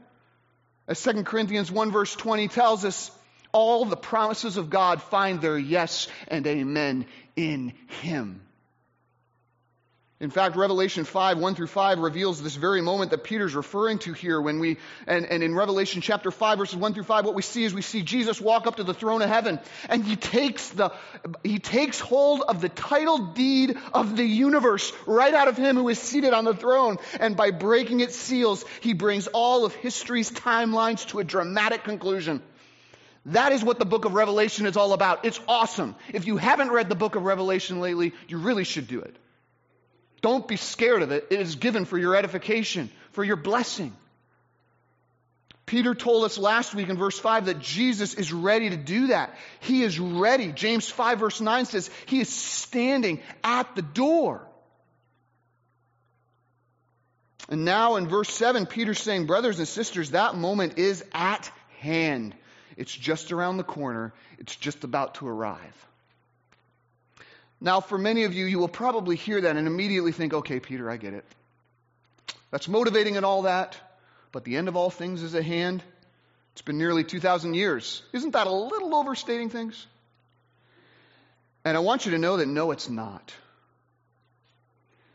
As 0.88 1.02
2 1.02 1.24
Corinthians 1.24 1.72
1 1.72 1.92
verse 1.92 2.16
20 2.16 2.48
tells 2.50 2.84
us, 2.86 3.12
all 3.56 3.86
the 3.86 3.96
promises 3.96 4.58
of 4.58 4.70
God 4.70 5.02
find 5.02 5.40
their 5.40 5.58
yes 5.58 6.10
and 6.28 6.46
amen 6.46 7.06
in 7.38 7.72
Him. 8.02 8.42
In 10.20 10.30
fact, 10.30 10.58
Revelation 10.58 11.06
5, 11.06 11.38
1 11.38 11.56
through 11.56 11.68
5 11.68 12.00
reveals 12.00 12.42
this 12.42 12.56
very 12.56 12.82
moment 12.82 13.12
that 13.12 13.24
Peter's 13.24 13.56
referring 13.56 14.00
to 14.00 14.12
here 14.12 14.42
when 14.42 14.60
we, 14.60 14.78
and, 15.08 15.26
and 15.26 15.42
in 15.42 15.56
Revelation 15.56 16.02
chapter 16.02 16.32
5, 16.32 16.58
verses 16.58 16.76
1 16.76 16.94
through 16.94 17.04
5, 17.04 17.26
what 17.26 17.34
we 17.34 17.42
see 17.42 17.64
is 17.64 17.74
we 17.74 17.82
see 17.82 18.02
Jesus 18.02 18.42
walk 18.42 18.68
up 18.68 18.76
to 18.76 18.84
the 18.84 18.94
throne 18.94 19.22
of 19.22 19.30
heaven 19.30 19.60
and 19.88 20.04
he 20.04 20.18
takes 20.18 20.70
the, 20.70 20.92
he 21.44 21.60
takes 21.60 22.00
hold 22.00 22.42
of 22.42 22.60
the 22.60 22.70
title 22.70 23.28
deed 23.28 23.78
of 23.94 24.18
the 24.18 24.24
universe 24.26 24.92
right 25.06 25.34
out 25.34 25.48
of 25.48 25.56
him 25.56 25.78
who 25.78 25.88
is 25.88 26.00
seated 26.00 26.34
on 26.34 26.44
the 26.44 26.56
throne. 26.56 26.98
And 27.22 27.38
by 27.38 27.52
breaking 27.52 28.02
its 28.02 28.18
seals, 28.18 28.66
he 28.82 28.94
brings 28.94 29.28
all 29.28 29.64
of 29.64 29.74
history's 29.76 30.30
timelines 30.30 31.08
to 31.08 31.20
a 31.20 31.24
dramatic 31.24 31.86
conclusion. 31.86 32.42
That 33.28 33.52
is 33.54 33.64
what 33.64 33.80
the 33.80 33.86
book 33.86 34.06
of 34.06 34.14
Revelation 34.14 34.66
is 34.68 34.78
all 34.78 34.94
about. 34.94 35.26
It's 35.26 35.40
awesome. 35.48 35.96
If 36.14 36.28
you 36.28 36.38
haven't 36.38 36.72
read 36.72 36.90
the 36.90 36.96
book 36.96 37.16
of 37.16 37.24
Revelation 37.24 37.80
lately, 37.80 38.14
you 38.28 38.38
really 38.38 38.64
should 38.64 38.88
do 38.88 39.02
it. 39.02 39.16
Don't 40.22 40.48
be 40.48 40.58
scared 40.58 41.02
of 41.02 41.12
it. 41.12 41.28
It 41.32 41.40
is 41.40 41.56
given 41.56 41.86
for 41.86 41.98
your 41.98 42.16
edification, 42.16 42.90
for 43.12 43.24
your 43.24 43.36
blessing. 43.36 43.96
Peter 45.66 45.96
told 45.96 46.26
us 46.26 46.38
last 46.38 46.76
week 46.76 46.90
in 46.90 46.98
verse 46.98 47.18
5 47.18 47.48
that 47.48 47.60
Jesus 47.60 48.14
is 48.14 48.32
ready 48.32 48.70
to 48.70 48.78
do 48.78 49.08
that. 49.08 49.36
He 49.60 49.82
is 49.82 50.00
ready. 50.00 50.52
James 50.52 50.88
5 50.88 51.20
verse 51.20 51.42
9 51.42 51.66
says 51.66 51.90
he 52.06 52.20
is 52.20 52.30
standing 52.30 53.22
at 53.44 53.76
the 53.76 53.82
door. 53.82 54.48
And 57.50 57.66
now 57.66 57.96
in 57.96 58.08
verse 58.08 58.30
7, 58.30 58.68
Peter's 58.68 59.02
saying, 59.02 59.26
brothers 59.26 59.58
and 59.58 59.68
sisters, 59.68 60.12
that 60.12 60.36
moment 60.36 60.78
is 60.78 61.04
at 61.14 61.52
hand. 61.80 62.36
It's 62.78 62.94
just 62.94 63.32
around 63.32 63.58
the 63.58 63.64
corner. 63.64 64.14
It's 64.40 64.56
just 64.56 64.84
about 64.84 65.16
to 65.16 65.28
arrive. 65.28 65.88
Now, 67.62 67.80
for 67.80 67.98
many 67.98 68.26
of 68.26 68.34
you, 68.34 68.46
you 68.46 68.60
will 68.60 68.68
probably 68.68 69.16
hear 69.16 69.42
that 69.42 69.56
and 69.56 69.68
immediately 69.68 70.12
think, 70.12 70.34
okay, 70.34 70.60
Peter, 70.60 70.90
I 70.90 70.98
get 70.98 71.14
it. 71.14 71.26
That's 72.52 72.68
motivating 72.68 73.18
and 73.18 73.26
all 73.26 73.44
that, 73.44 73.78
but 74.32 74.44
the 74.44 74.58
end 74.58 74.68
of 74.68 74.76
all 74.76 74.90
things 74.90 75.24
is 75.24 75.36
at 75.36 75.44
hand. 75.44 75.82
It's 76.54 76.62
been 76.62 76.78
nearly 76.78 77.04
2,000 77.04 77.54
years. 77.54 78.04
Isn't 78.14 78.32
that 78.32 78.48
a 78.48 78.52
little 78.52 78.94
overstating 78.96 79.50
things? 79.50 79.88
And 81.64 81.76
I 81.76 81.80
want 81.80 82.06
you 82.06 82.12
to 82.12 82.18
know 82.18 82.38
that 82.38 82.48
no, 82.48 82.72
it's 82.72 82.90
not. 82.90 83.34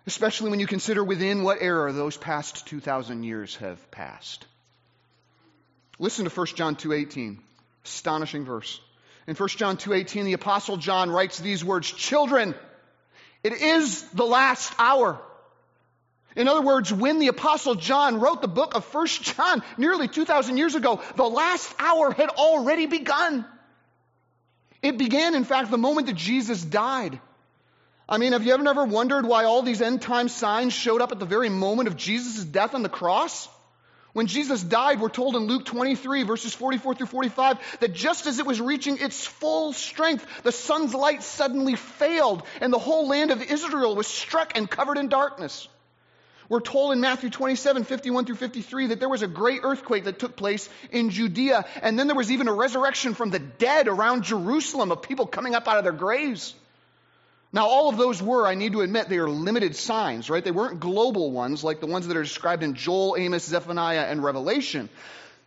especially 0.06 0.50
when 0.50 0.58
you 0.60 0.66
consider 0.66 1.04
within 1.04 1.42
what 1.44 1.58
era 1.60 1.92
those 1.92 2.16
past 2.16 2.66
2,000 2.66 3.22
years 3.22 3.56
have 3.56 3.90
passed. 3.90 4.44
Listen 5.98 6.24
to 6.24 6.30
1 6.30 6.46
John 6.56 6.74
2.18. 6.74 7.38
Astonishing 7.84 8.44
verse. 8.44 8.80
In 9.26 9.36
1 9.36 9.48
John 9.50 9.76
2.18, 9.76 10.24
the 10.24 10.32
Apostle 10.32 10.76
John 10.76 11.10
writes 11.10 11.38
these 11.38 11.64
words, 11.64 11.90
Children, 11.90 12.54
it 13.42 13.52
is 13.52 14.02
the 14.10 14.24
last 14.24 14.72
hour. 14.78 15.20
In 16.36 16.46
other 16.48 16.62
words, 16.62 16.92
when 16.92 17.18
the 17.18 17.28
Apostle 17.28 17.74
John 17.74 18.20
wrote 18.20 18.40
the 18.40 18.48
book 18.48 18.74
of 18.74 18.94
1 18.94 19.06
John 19.06 19.62
nearly 19.76 20.08
2,000 20.08 20.56
years 20.56 20.74
ago, 20.74 21.00
the 21.16 21.24
last 21.24 21.74
hour 21.78 22.12
had 22.12 22.28
already 22.28 22.86
begun. 22.86 23.44
It 24.82 24.96
began, 24.96 25.34
in 25.34 25.44
fact, 25.44 25.70
the 25.70 25.78
moment 25.78 26.06
that 26.06 26.16
Jesus 26.16 26.62
died. 26.62 27.20
I 28.08 28.18
mean, 28.18 28.32
have 28.32 28.44
you 28.44 28.54
ever 28.54 28.62
never 28.62 28.84
wondered 28.84 29.26
why 29.26 29.44
all 29.44 29.62
these 29.62 29.82
end 29.82 30.02
time 30.02 30.28
signs 30.28 30.72
showed 30.72 31.00
up 31.00 31.12
at 31.12 31.18
the 31.18 31.26
very 31.26 31.48
moment 31.48 31.88
of 31.88 31.96
Jesus' 31.96 32.44
death 32.44 32.74
on 32.74 32.82
the 32.82 32.88
cross? 32.88 33.48
When 34.12 34.26
Jesus 34.26 34.62
died, 34.62 35.00
we're 35.00 35.08
told 35.08 35.36
in 35.36 35.42
Luke 35.42 35.64
23, 35.64 36.24
verses 36.24 36.52
44 36.52 36.96
through 36.96 37.06
45, 37.06 37.78
that 37.80 37.92
just 37.92 38.26
as 38.26 38.40
it 38.40 38.46
was 38.46 38.60
reaching 38.60 38.98
its 38.98 39.24
full 39.24 39.72
strength, 39.72 40.26
the 40.42 40.50
sun's 40.50 40.94
light 40.94 41.22
suddenly 41.22 41.76
failed, 41.76 42.42
and 42.60 42.72
the 42.72 42.78
whole 42.78 43.06
land 43.06 43.30
of 43.30 43.42
Israel 43.42 43.94
was 43.94 44.08
struck 44.08 44.56
and 44.56 44.68
covered 44.68 44.98
in 44.98 45.08
darkness. 45.08 45.68
We're 46.48 46.58
told 46.58 46.92
in 46.92 47.00
Matthew 47.00 47.30
27, 47.30 47.84
51 47.84 48.24
through 48.24 48.34
53, 48.34 48.88
that 48.88 48.98
there 48.98 49.08
was 49.08 49.22
a 49.22 49.28
great 49.28 49.60
earthquake 49.62 50.02
that 50.04 50.18
took 50.18 50.34
place 50.34 50.68
in 50.90 51.10
Judea, 51.10 51.64
and 51.80 51.96
then 51.96 52.08
there 52.08 52.16
was 52.16 52.32
even 52.32 52.48
a 52.48 52.52
resurrection 52.52 53.14
from 53.14 53.30
the 53.30 53.38
dead 53.38 53.86
around 53.86 54.24
Jerusalem 54.24 54.90
of 54.90 55.02
people 55.02 55.26
coming 55.26 55.54
up 55.54 55.68
out 55.68 55.78
of 55.78 55.84
their 55.84 55.92
graves. 55.92 56.54
Now, 57.52 57.66
all 57.66 57.88
of 57.88 57.96
those 57.96 58.22
were, 58.22 58.46
I 58.46 58.54
need 58.54 58.72
to 58.72 58.82
admit, 58.82 59.08
they 59.08 59.18
are 59.18 59.28
limited 59.28 59.74
signs, 59.74 60.30
right? 60.30 60.44
They 60.44 60.52
weren't 60.52 60.78
global 60.78 61.32
ones 61.32 61.64
like 61.64 61.80
the 61.80 61.86
ones 61.86 62.06
that 62.06 62.16
are 62.16 62.22
described 62.22 62.62
in 62.62 62.74
Joel, 62.74 63.16
Amos, 63.18 63.44
Zephaniah, 63.44 64.06
and 64.08 64.22
Revelation. 64.22 64.88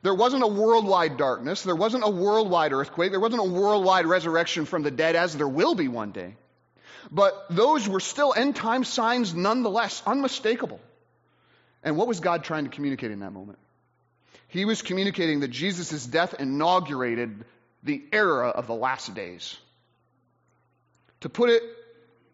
There 0.02 0.14
wasn't 0.14 0.44
a 0.44 0.48
worldwide 0.48 1.16
darkness. 1.16 1.64
There 1.64 1.78
wasn't 1.78 2.04
a 2.06 2.10
worldwide 2.10 2.74
earthquake. 2.74 3.12
There 3.12 3.22
wasn't 3.22 3.42
a 3.42 3.50
worldwide 3.50 4.06
resurrection 4.06 4.66
from 4.66 4.84
the 4.84 4.92
dead, 4.92 5.16
as 5.16 5.36
there 5.36 5.48
will 5.48 5.76
be 5.76 5.88
one 5.88 6.12
day. 6.12 6.36
But 7.10 7.46
those 7.50 7.88
were 7.88 8.02
still 8.02 8.34
end 8.36 8.58
time 8.58 8.84
signs 8.84 9.34
nonetheless, 9.34 10.04
unmistakable. 10.06 10.82
And 11.84 11.96
what 11.96 12.10
was 12.10 12.20
God 12.20 12.44
trying 12.44 12.66
to 12.66 12.70
communicate 12.70 13.12
in 13.12 13.22
that 13.22 13.32
moment? 13.32 13.60
He 14.50 14.66
was 14.66 14.82
communicating 14.82 15.40
that 15.40 15.50
Jesus' 15.50 16.06
death 16.06 16.36
inaugurated 16.38 17.46
the 17.82 18.04
era 18.12 18.50
of 18.50 18.68
the 18.68 18.76
last 18.76 19.14
days. 19.16 19.58
To 21.22 21.30
put 21.30 21.50
it 21.50 21.64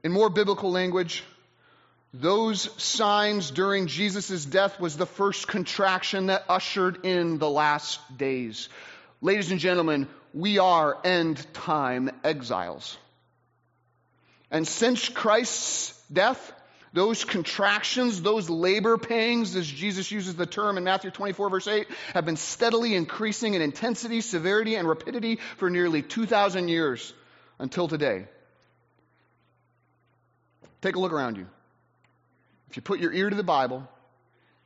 in 0.04 0.12
more 0.12 0.30
biblical 0.30 0.72
language, 0.72 1.24
those 2.14 2.70
signs 2.82 3.52
during 3.52 3.88
Jesus' 3.88 4.46
death 4.46 4.80
was 4.80 4.98
the 4.98 5.06
first 5.06 5.48
contraction 5.48 6.28
that 6.28 6.46
ushered 6.50 7.06
in 7.06 7.38
the 7.38 7.50
last 7.50 8.00
days. 8.18 8.70
Ladies 9.22 9.52
and 9.52 9.60
gentlemen, 9.60 10.08
we 10.34 10.58
are 10.58 10.98
end 11.04 11.46
time 11.54 12.10
exiles. 12.24 12.98
And 14.50 14.68
since 14.68 15.08
Christ's 15.10 15.94
death, 16.12 16.54
those 16.94 17.24
contractions, 17.24 18.22
those 18.24 18.50
labor 18.50 18.98
pangs, 18.98 19.56
as 19.56 19.68
Jesus 19.68 20.12
uses 20.12 20.36
the 20.36 20.48
term 20.48 20.78
in 20.78 20.84
Matthew 20.84 21.12
24, 21.12 21.50
verse 21.52 21.68
8, 21.68 21.88
have 22.16 22.26
been 22.26 22.38
steadily 22.38 22.96
increasing 22.96 23.54
in 23.54 23.62
intensity, 23.62 24.22
severity, 24.22 24.76
and 24.76 24.88
rapidity 24.88 25.38
for 25.58 25.70
nearly 25.70 26.02
2,000 26.02 26.68
years 26.68 27.14
until 27.60 27.88
today. 27.88 28.26
Take 30.82 30.96
a 30.96 31.00
look 31.00 31.12
around 31.12 31.38
you. 31.38 31.48
If 32.70 32.76
you 32.76 32.82
put 32.82 33.00
your 33.00 33.12
ear 33.12 33.30
to 33.30 33.36
the 33.36 33.44
Bible 33.44 33.88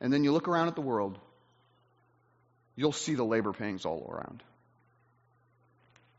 and 0.00 0.12
then 0.12 0.24
you 0.24 0.32
look 0.32 0.48
around 0.48 0.68
at 0.68 0.74
the 0.74 0.82
world, 0.82 1.18
you'll 2.76 2.92
see 2.92 3.14
the 3.14 3.24
labor 3.24 3.52
pangs 3.52 3.84
all 3.84 4.06
around. 4.10 4.42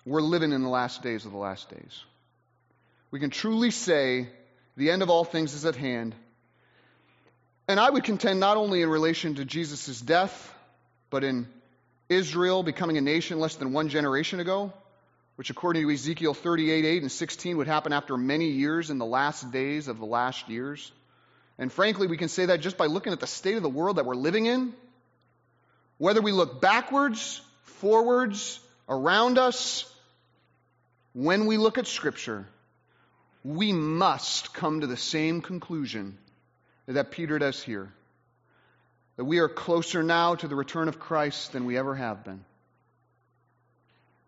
We're 0.05 0.21
living 0.21 0.51
in 0.51 0.62
the 0.62 0.69
last 0.69 1.01
days 1.01 1.25
of 1.25 1.31
the 1.31 1.38
last 1.38 1.69
days. 1.69 2.03
We 3.12 3.19
can 3.19 3.29
truly 3.29 3.71
say 3.71 4.27
the 4.77 4.91
end 4.91 5.01
of 5.01 5.10
all 5.10 5.23
things 5.23 5.53
is 5.53 5.65
at 5.65 5.75
hand. 5.75 6.15
And 7.67 7.79
I 7.79 7.89
would 7.89 8.03
contend 8.03 8.39
not 8.39 8.58
only 8.58 8.81
in 8.81 8.89
relation 8.89 9.36
to 9.36 9.45
Jesus' 9.45 9.99
death, 9.99 10.53
but 11.10 11.23
in 11.23 11.47
Israel 12.10 12.62
becoming 12.62 12.97
a 12.97 13.01
nation 13.01 13.39
less 13.39 13.55
than 13.55 13.73
one 13.73 13.89
generation 13.89 14.39
ago, 14.39 14.73
which 15.36 15.50
according 15.50 15.84
to 15.84 15.93
Ezekiel 15.93 16.34
38, 16.34 16.86
8 16.86 17.02
and 17.02 17.12
16 17.12 17.58
would 17.58 17.67
happen 17.67 17.91
after 17.91 18.17
many 18.17 18.50
years 18.50 18.89
in 18.89 18.98
the 18.98 19.06
last 19.06 19.52
days 19.52 19.88
of 19.88 20.00
the 20.00 20.06
last 20.06 20.50
years. 20.50 20.91
And 21.58 21.71
frankly, 21.71 22.08
we 22.08 22.17
can 22.17 22.30
say 22.30 22.48
that 22.48 22.62
just 22.62 22.78
by 22.78 22.86
looking 22.86 23.13
at 23.13 23.19
the 23.19 23.28
state 23.28 23.58
of 23.58 23.63
the 23.63 23.69
world 23.69 23.98
that 23.98 24.06
we're 24.06 24.15
living 24.15 24.45
in. 24.45 24.74
Whether 25.98 26.21
we 26.21 26.32
look 26.32 26.62
backwards, 26.62 27.41
forwards, 27.63 28.60
around 28.88 29.38
us, 29.38 29.91
when 31.13 31.45
we 31.45 31.58
look 31.58 31.78
at 31.78 31.88
Scripture, 31.88 32.45
we 33.43 33.71
must 33.71 34.54
come 34.54 34.82
to 34.82 34.88
the 34.88 34.98
same 34.98 35.41
conclusion 35.41 36.17
that 36.88 37.12
Peter 37.12 37.39
does 37.39 37.62
here. 37.62 37.91
That 39.17 39.26
we 39.26 39.39
are 39.39 39.48
closer 39.48 40.04
now 40.04 40.36
to 40.36 40.48
the 40.48 40.56
return 40.56 40.89
of 40.89 41.00
Christ 41.00 41.54
than 41.54 41.65
we 41.65 41.78
ever 41.78 41.95
have 41.95 42.24
been 42.26 42.43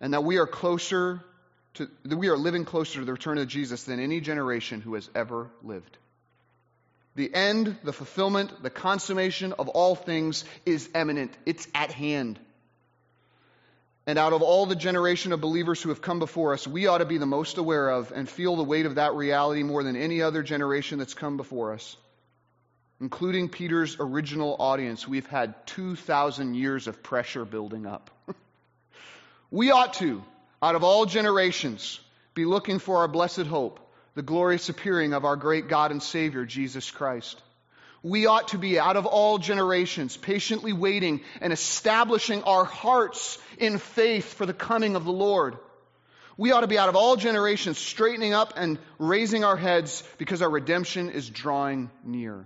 and 0.01 0.13
that 0.13 0.23
we 0.23 0.37
are 0.37 0.47
closer 0.47 1.21
to, 1.75 1.89
that 2.05 2.17
we 2.17 2.29
are 2.29 2.37
living 2.37 2.65
closer 2.65 2.99
to 2.99 3.05
the 3.05 3.13
return 3.13 3.37
of 3.37 3.47
Jesus 3.47 3.83
than 3.83 3.99
any 3.99 4.19
generation 4.19 4.81
who 4.81 4.95
has 4.95 5.09
ever 5.15 5.49
lived. 5.63 5.97
The 7.15 7.33
end, 7.33 7.75
the 7.83 7.93
fulfillment, 7.93 8.61
the 8.61 8.69
consummation 8.69 9.53
of 9.53 9.69
all 9.69 9.95
things 9.95 10.45
is 10.65 10.87
imminent. 10.93 11.35
It's 11.45 11.67
at 11.73 11.91
hand. 11.91 12.39
And 14.05 14.17
out 14.17 14.33
of 14.33 14.41
all 14.41 14.65
the 14.67 14.75
generation 14.75 15.33
of 15.33 15.41
believers 15.41 15.81
who 15.81 15.89
have 15.89 16.01
come 16.01 16.19
before 16.19 16.53
us, 16.53 16.65
we 16.65 16.87
ought 16.87 16.99
to 16.99 17.05
be 17.05 17.17
the 17.17 17.25
most 17.25 17.57
aware 17.57 17.89
of 17.89 18.11
and 18.11 18.29
feel 18.29 18.55
the 18.55 18.63
weight 18.63 18.85
of 18.85 18.95
that 18.95 19.15
reality 19.15 19.63
more 19.63 19.83
than 19.83 19.95
any 19.95 20.21
other 20.21 20.43
generation 20.43 20.99
that's 20.99 21.13
come 21.13 21.37
before 21.37 21.73
us. 21.73 21.97
Including 23.01 23.49
Peter's 23.49 23.97
original 23.99 24.55
audience, 24.59 25.07
we've 25.07 25.27
had 25.27 25.67
2,000 25.67 26.53
years 26.53 26.87
of 26.87 27.03
pressure 27.03 27.45
building 27.45 27.85
up. 27.85 28.09
We 29.49 29.71
ought 29.71 29.93
to, 29.95 30.23
out 30.61 30.75
of 30.75 30.83
all 30.83 31.05
generations, 31.05 31.99
be 32.33 32.45
looking 32.45 32.79
for 32.79 32.97
our 32.97 33.07
blessed 33.07 33.47
hope, 33.47 33.79
the 34.15 34.21
glorious 34.21 34.69
appearing 34.69 35.13
of 35.13 35.25
our 35.25 35.35
great 35.35 35.67
God 35.67 35.91
and 35.91 36.01
Savior, 36.01 36.45
Jesus 36.45 36.91
Christ. 36.91 37.41
We 38.03 38.25
ought 38.25 38.49
to 38.49 38.57
be, 38.57 38.79
out 38.79 38.97
of 38.97 39.05
all 39.05 39.37
generations, 39.37 40.15
patiently 40.17 40.73
waiting 40.73 41.21
and 41.41 41.51
establishing 41.51 42.43
our 42.43 42.63
hearts 42.63 43.37
in 43.57 43.79
faith 43.79 44.33
for 44.33 44.45
the 44.45 44.53
coming 44.53 44.95
of 44.95 45.03
the 45.03 45.11
Lord. 45.11 45.57
We 46.37 46.51
ought 46.51 46.61
to 46.61 46.67
be, 46.67 46.77
out 46.77 46.89
of 46.89 46.95
all 46.95 47.15
generations, 47.15 47.77
straightening 47.77 48.33
up 48.33 48.53
and 48.55 48.77
raising 48.99 49.43
our 49.43 49.57
heads 49.57 50.03
because 50.17 50.41
our 50.41 50.49
redemption 50.49 51.09
is 51.09 51.29
drawing 51.29 51.89
near. 52.03 52.45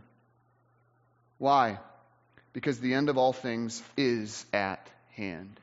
Why? 1.37 1.79
Because 2.53 2.79
the 2.79 2.93
end 2.93 3.09
of 3.09 3.17
all 3.17 3.33
things 3.33 3.83
is 3.97 4.45
at 4.53 4.89
hand. 5.15 5.60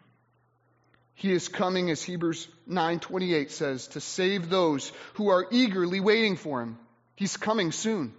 He 1.18 1.32
is 1.32 1.48
coming, 1.48 1.90
as 1.90 2.00
Hebrews 2.00 2.46
9:28 2.70 3.50
says, 3.50 3.88
to 3.88 4.00
save 4.00 4.48
those 4.48 4.92
who 5.14 5.30
are 5.30 5.48
eagerly 5.50 5.98
waiting 5.98 6.36
for 6.36 6.62
him. 6.62 6.78
He's 7.16 7.36
coming 7.36 7.72
soon. 7.72 8.14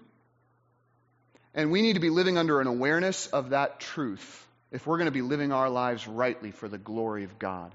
And 1.54 1.72
we 1.72 1.82
need 1.82 1.94
to 1.94 2.02
be 2.02 2.10
living 2.10 2.38
under 2.38 2.60
an 2.60 2.68
awareness 2.68 3.28
of 3.28 3.52
that 3.52 3.80
truth 3.80 4.46
if 4.70 4.86
we're 4.86 4.98
going 4.98 5.06
to 5.06 5.12
be 5.12 5.22
living 5.22 5.54
our 5.54 5.70
lives 5.70 6.10
rightly 6.10 6.52
for 6.52 6.68
the 6.68 6.78
glory 6.78 7.24
of 7.24 7.40
God. 7.40 7.74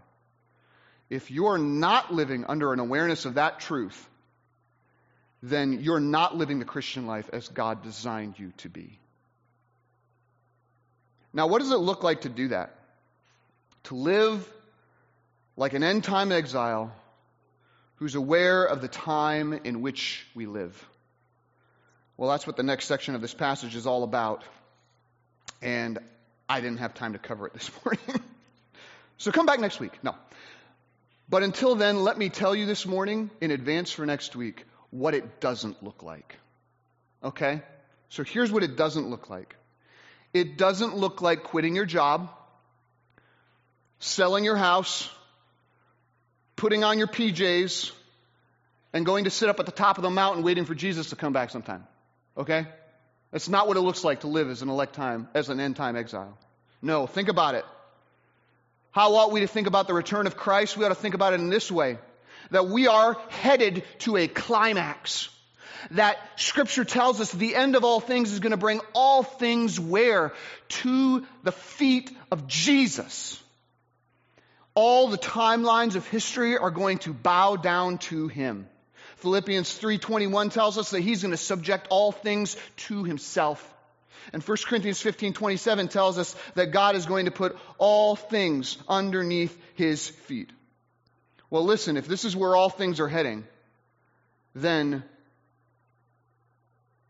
If 1.09 1.31
you're 1.31 1.57
not 1.57 2.13
living 2.13 2.45
under 2.45 2.75
an 2.75 2.79
awareness 2.79 3.25
of 3.25 3.35
that 3.35 3.61
truth, 3.61 4.09
then 5.43 5.81
you're 5.81 6.01
not 6.01 6.37
living 6.37 6.59
the 6.59 6.67
Christian 6.67 7.07
life 7.07 7.31
as 7.33 7.49
God 7.49 7.83
designed 7.83 8.39
you 8.39 8.53
to 8.59 8.69
be. 8.69 8.99
Now, 11.33 11.47
what 11.47 11.61
does 11.61 11.71
it 11.71 11.79
look 11.79 12.03
like 12.03 12.21
to 12.23 12.29
do 12.29 12.49
that? 12.49 12.77
To 13.85 13.95
live 13.95 14.47
like 15.57 15.73
an 15.75 15.83
end 15.83 16.05
time 16.05 16.33
exile 16.33 16.93
who's 17.97 18.15
aware 18.15 18.65
of 18.65 18.81
the 18.81 18.89
time 18.89 19.53
in 19.65 19.81
which 19.81 20.27
we 20.35 20.47
live. 20.47 20.85
Well, 22.17 22.31
that's 22.31 22.47
what 22.47 22.57
the 22.57 22.63
next 22.63 22.87
section 22.87 23.15
of 23.15 23.21
this 23.21 23.35
passage 23.35 23.75
is 23.75 23.87
all 23.87 24.05
about. 24.05 24.45
And 25.63 25.99
I 26.49 26.61
didn't 26.61 26.79
have 26.79 26.95
time 26.95 27.13
to 27.13 27.19
cover 27.19 27.47
it 27.47 27.55
this 27.55 27.71
morning. 27.85 28.23
so 29.19 29.33
come 29.33 29.47
back 29.47 29.61
next 29.61 29.81
week. 29.81 29.93
No. 30.03 30.15
But 31.29 31.43
until 31.43 31.75
then, 31.75 32.03
let 32.03 32.19
me 32.19 32.29
tell 32.29 32.55
you 32.55 32.67
this 32.67 32.87
morning, 32.87 33.31
in 33.41 33.51
advance 33.51 33.91
for 33.91 34.05
next 34.05 34.37
week, 34.37 34.67
what 34.91 35.15
it 35.15 35.41
doesn't 35.41 35.83
look 35.83 36.03
like. 36.03 36.37
Okay? 37.23 37.63
So 38.11 38.23
here's 38.23 38.53
what 38.53 38.63
it 38.63 38.77
doesn't 38.77 39.09
look 39.09 39.31
like 39.31 39.57
it 40.33 40.59
doesn't 40.59 40.97
look 40.97 41.23
like 41.23 41.45
quitting 41.45 41.77
your 41.77 41.87
job, 41.87 42.29
selling 44.01 44.45
your 44.45 44.57
house, 44.57 45.09
putting 46.57 46.85
on 46.85 46.99
your 46.99 47.09
PJs 47.09 47.93
and 48.93 49.05
going 49.05 49.25
to 49.25 49.31
sit 49.31 49.49
up 49.49 49.59
at 49.61 49.67
the 49.67 49.73
top 49.73 49.99
of 49.99 50.03
the 50.03 50.11
mountain 50.11 50.45
waiting 50.45 50.65
for 50.65 50.75
Jesus 50.75 51.11
to 51.11 51.17
come 51.17 51.33
back 51.33 51.51
sometime. 51.51 51.85
Okay? 52.37 52.67
That's 53.33 53.49
not 53.49 53.67
what 53.67 53.77
it 53.77 53.81
looks 53.81 54.05
like 54.05 54.21
to 54.21 54.29
live 54.29 54.49
as 54.49 54.63
an 54.63 54.69
elect 54.69 54.95
time, 54.95 55.29
as 55.35 55.49
an 55.49 55.59
end 55.59 55.77
time 55.77 55.97
exile. 55.97 56.39
No, 56.81 57.07
think 57.07 57.29
about 57.29 57.55
it. 57.55 57.65
How 58.93 59.17
ought 59.17 59.33
we 59.33 59.41
to 59.41 59.49
think 59.49 59.67
about 59.67 59.89
the 59.89 59.95
return 59.95 60.29
of 60.29 60.37
Christ? 60.37 60.77
We 60.77 60.85
ought 60.85 60.91
to 60.91 60.95
think 60.95 61.15
about 61.15 61.33
it 61.33 61.41
in 61.41 61.51
this 61.51 61.71
way 61.71 61.99
that 62.51 62.69
we 62.69 62.87
are 62.87 63.17
headed 63.31 63.83
to 64.01 64.17
a 64.17 64.29
climax. 64.29 65.29
That 65.91 66.19
scripture 66.37 66.85
tells 66.85 67.21
us 67.21 67.33
the 67.33 67.57
end 67.57 67.75
of 67.75 67.85
all 67.85 68.01
things 68.01 68.33
is 68.33 68.41
going 68.41 68.53
to 68.53 68.57
bring 68.57 68.81
all 68.95 69.23
things 69.23 69.81
where? 69.81 70.33
To 70.69 71.27
the 71.43 71.53
feet 71.53 72.11
of 72.31 72.47
Jesus. 72.47 73.43
All 74.75 75.09
the 75.09 75.19
timelines 75.19 75.95
of 75.95 76.07
history 76.09 76.59
are 76.59 76.71
going 76.71 76.99
to 77.01 77.13
bow 77.13 77.57
down 77.57 77.99
to 77.99 78.29
him. 78.29 78.69
Philippians 79.19 79.79
3:21 79.79 80.51
tells 80.53 80.77
us 80.79 80.91
that 80.91 81.01
he's 81.01 81.23
going 81.23 81.31
to 81.31 81.37
subject 81.37 81.87
all 81.91 82.13
things 82.13 82.57
to 82.89 83.05
himself. 83.05 83.73
And 84.33 84.43
1 84.43 84.57
Corinthians 84.67 85.03
15:27 85.03 85.91
tells 85.91 86.19
us 86.19 86.35
that 86.55 86.73
God 86.73 86.97
is 86.97 87.07
going 87.07 87.27
to 87.27 87.31
put 87.31 87.57
all 87.79 88.17
things 88.17 88.77
underneath 88.89 89.57
his 89.75 90.09
feet. 90.09 90.51
Well, 91.51 91.65
listen, 91.65 91.97
if 91.97 92.09
this 92.09 92.25
is 92.25 92.35
where 92.35 92.57
all 92.57 92.71
things 92.71 93.01
are 93.01 93.09
heading, 93.09 93.47
then 94.55 95.05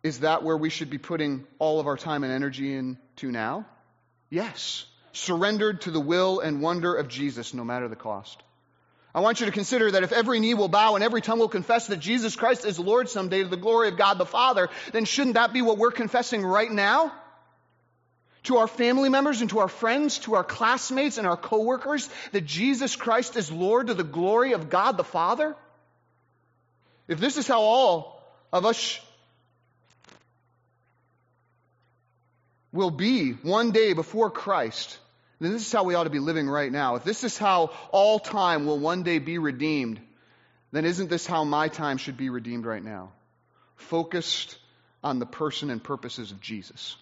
is 0.02 0.20
that 0.20 0.42
where 0.42 0.56
we 0.56 0.68
should 0.68 0.90
be 0.90 0.98
putting 0.98 1.46
all 1.58 1.80
of 1.80 1.86
our 1.86 1.96
time 1.96 2.24
and 2.24 2.32
energy 2.32 2.74
into 2.74 3.32
now? 3.32 3.64
Yes. 4.28 4.84
Surrendered 5.14 5.82
to 5.82 5.92
the 5.92 6.00
will 6.00 6.40
and 6.40 6.60
wonder 6.60 6.94
of 6.94 7.08
Jesus, 7.08 7.54
no 7.54 7.64
matter 7.64 7.88
the 7.88 7.96
cost. 7.96 8.42
I 9.14 9.20
want 9.20 9.38
you 9.38 9.46
to 9.46 9.52
consider 9.52 9.92
that 9.92 10.02
if 10.02 10.10
every 10.10 10.40
knee 10.40 10.54
will 10.54 10.68
bow 10.68 10.96
and 10.96 11.04
every 11.04 11.20
tongue 11.20 11.38
will 11.38 11.48
confess 11.48 11.86
that 11.86 12.00
Jesus 12.00 12.34
Christ 12.34 12.64
is 12.64 12.80
Lord 12.80 13.08
someday 13.08 13.44
to 13.44 13.48
the 13.48 13.56
glory 13.56 13.86
of 13.86 13.96
God 13.96 14.18
the 14.18 14.26
Father, 14.26 14.68
then 14.92 15.04
shouldn't 15.04 15.36
that 15.36 15.52
be 15.52 15.62
what 15.62 15.78
we're 15.78 15.92
confessing 15.92 16.44
right 16.44 16.70
now? 16.70 17.12
To 18.44 18.56
our 18.56 18.66
family 18.66 19.08
members 19.08 19.40
and 19.40 19.48
to 19.50 19.60
our 19.60 19.68
friends, 19.68 20.18
to 20.20 20.34
our 20.34 20.42
classmates 20.42 21.16
and 21.16 21.28
our 21.28 21.36
coworkers, 21.36 22.10
that 22.32 22.44
Jesus 22.44 22.96
Christ 22.96 23.36
is 23.36 23.52
Lord 23.52 23.86
to 23.86 23.94
the 23.94 24.02
glory 24.02 24.52
of 24.52 24.68
God 24.68 24.96
the 24.96 25.04
Father? 25.04 25.54
If 27.06 27.20
this 27.20 27.36
is 27.36 27.46
how 27.46 27.60
all 27.60 28.20
of 28.52 28.66
us 28.66 28.98
will 32.72 32.90
be 32.90 33.30
one 33.30 33.70
day 33.70 33.92
before 33.92 34.28
Christ, 34.28 34.98
then 35.44 35.52
this 35.52 35.66
is 35.66 35.72
how 35.72 35.84
we 35.84 35.94
ought 35.94 36.04
to 36.04 36.10
be 36.10 36.20
living 36.20 36.48
right 36.48 36.70
now. 36.70 36.94
If 36.96 37.04
this 37.04 37.24
is 37.24 37.36
how 37.36 37.70
all 37.90 38.18
time 38.18 38.66
will 38.66 38.78
one 38.78 39.02
day 39.02 39.18
be 39.18 39.38
redeemed, 39.38 40.00
then 40.72 40.84
isn't 40.84 41.10
this 41.10 41.26
how 41.26 41.44
my 41.44 41.68
time 41.68 41.98
should 41.98 42.16
be 42.16 42.30
redeemed 42.30 42.66
right 42.66 42.82
now? 42.82 43.12
Focused 43.76 44.56
on 45.02 45.18
the 45.18 45.26
person 45.26 45.70
and 45.70 45.82
purposes 45.82 46.30
of 46.30 46.40
Jesus. 46.40 46.96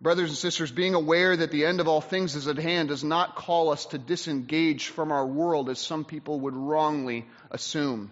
Brothers 0.00 0.30
and 0.30 0.38
sisters, 0.38 0.72
being 0.72 0.94
aware 0.94 1.36
that 1.36 1.50
the 1.50 1.66
end 1.66 1.78
of 1.78 1.86
all 1.86 2.00
things 2.00 2.34
is 2.34 2.48
at 2.48 2.56
hand 2.56 2.88
does 2.88 3.04
not 3.04 3.36
call 3.36 3.68
us 3.68 3.84
to 3.86 3.98
disengage 3.98 4.86
from 4.86 5.12
our 5.12 5.26
world 5.26 5.68
as 5.68 5.78
some 5.78 6.06
people 6.06 6.40
would 6.40 6.56
wrongly 6.56 7.26
assume. 7.50 8.10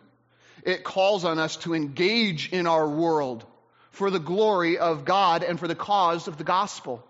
It 0.64 0.85
calls 0.85 1.25
on 1.25 1.38
us 1.38 1.57
to 1.59 1.75
engage 1.75 2.51
in 2.51 2.67
our 2.67 2.87
world 2.87 3.47
for 3.91 4.11
the 4.11 4.19
glory 4.19 4.77
of 4.77 5.07
God 5.07 5.43
and 5.43 5.59
for 5.59 5.67
the 5.67 5.75
cause 5.75 6.29
of 6.29 6.37
the 6.37 6.45
gospel. 6.45 7.03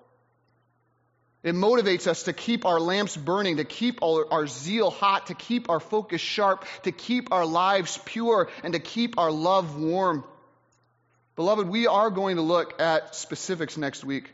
It 1.43 1.55
motivates 1.55 2.07
us 2.07 2.25
to 2.25 2.33
keep 2.33 2.67
our 2.67 2.81
lamps 2.81 3.17
burning, 3.17 3.59
to 3.59 3.65
keep 3.65 4.03
our, 4.03 4.47
zeal 4.47 4.91
hot, 4.91 5.29
to 5.29 5.35
keep 5.35 5.71
our 5.71 5.81
focus 5.81 6.21
sharp, 6.21 6.65
to 6.83 6.93
keep 6.93 7.33
our 7.33 7.47
lives 7.47 7.99
pure, 8.05 8.49
and 8.65 8.73
to 8.73 8.81
keep 8.81 9.19
our 9.19 9.31
love 9.31 9.79
warm. 9.79 10.25
Beloved, 11.37 11.69
we 11.69 11.87
are 11.87 12.11
going 12.11 12.37
to 12.37 12.43
look 12.43 12.81
at 12.81 13.15
specifics 13.15 13.77
next 13.77 14.05
week, 14.05 14.31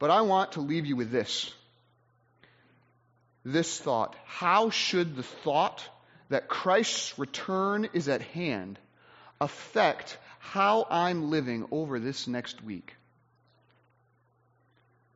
but 0.00 0.10
I 0.10 0.22
want 0.22 0.52
to 0.52 0.60
leave 0.60 0.86
you 0.86 0.96
with 0.96 1.12
this. 1.12 1.52
This 3.44 3.78
thought. 3.78 4.16
How 4.24 4.70
should 4.70 5.14
the 5.14 5.22
thought 5.22 5.88
that 6.30 6.48
Christ's 6.48 7.18
return 7.18 7.88
is 7.92 8.08
at 8.08 8.22
hand 8.22 8.78
affect 9.40 10.16
how 10.38 10.86
I'm 10.90 11.30
living 11.30 11.66
over 11.70 11.98
this 11.98 12.26
next 12.26 12.62
week. 12.62 12.96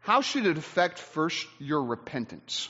How 0.05 0.21
should 0.21 0.45
it 0.45 0.59
affect 0.59 0.99
first 0.99 1.47
your 1.59 1.83
repentance? 1.83 2.69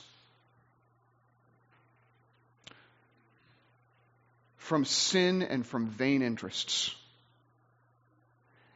From 4.57 4.85
sin 4.85 5.43
and 5.43 5.67
from 5.67 5.89
vain 5.89 6.23
interests. 6.23 6.95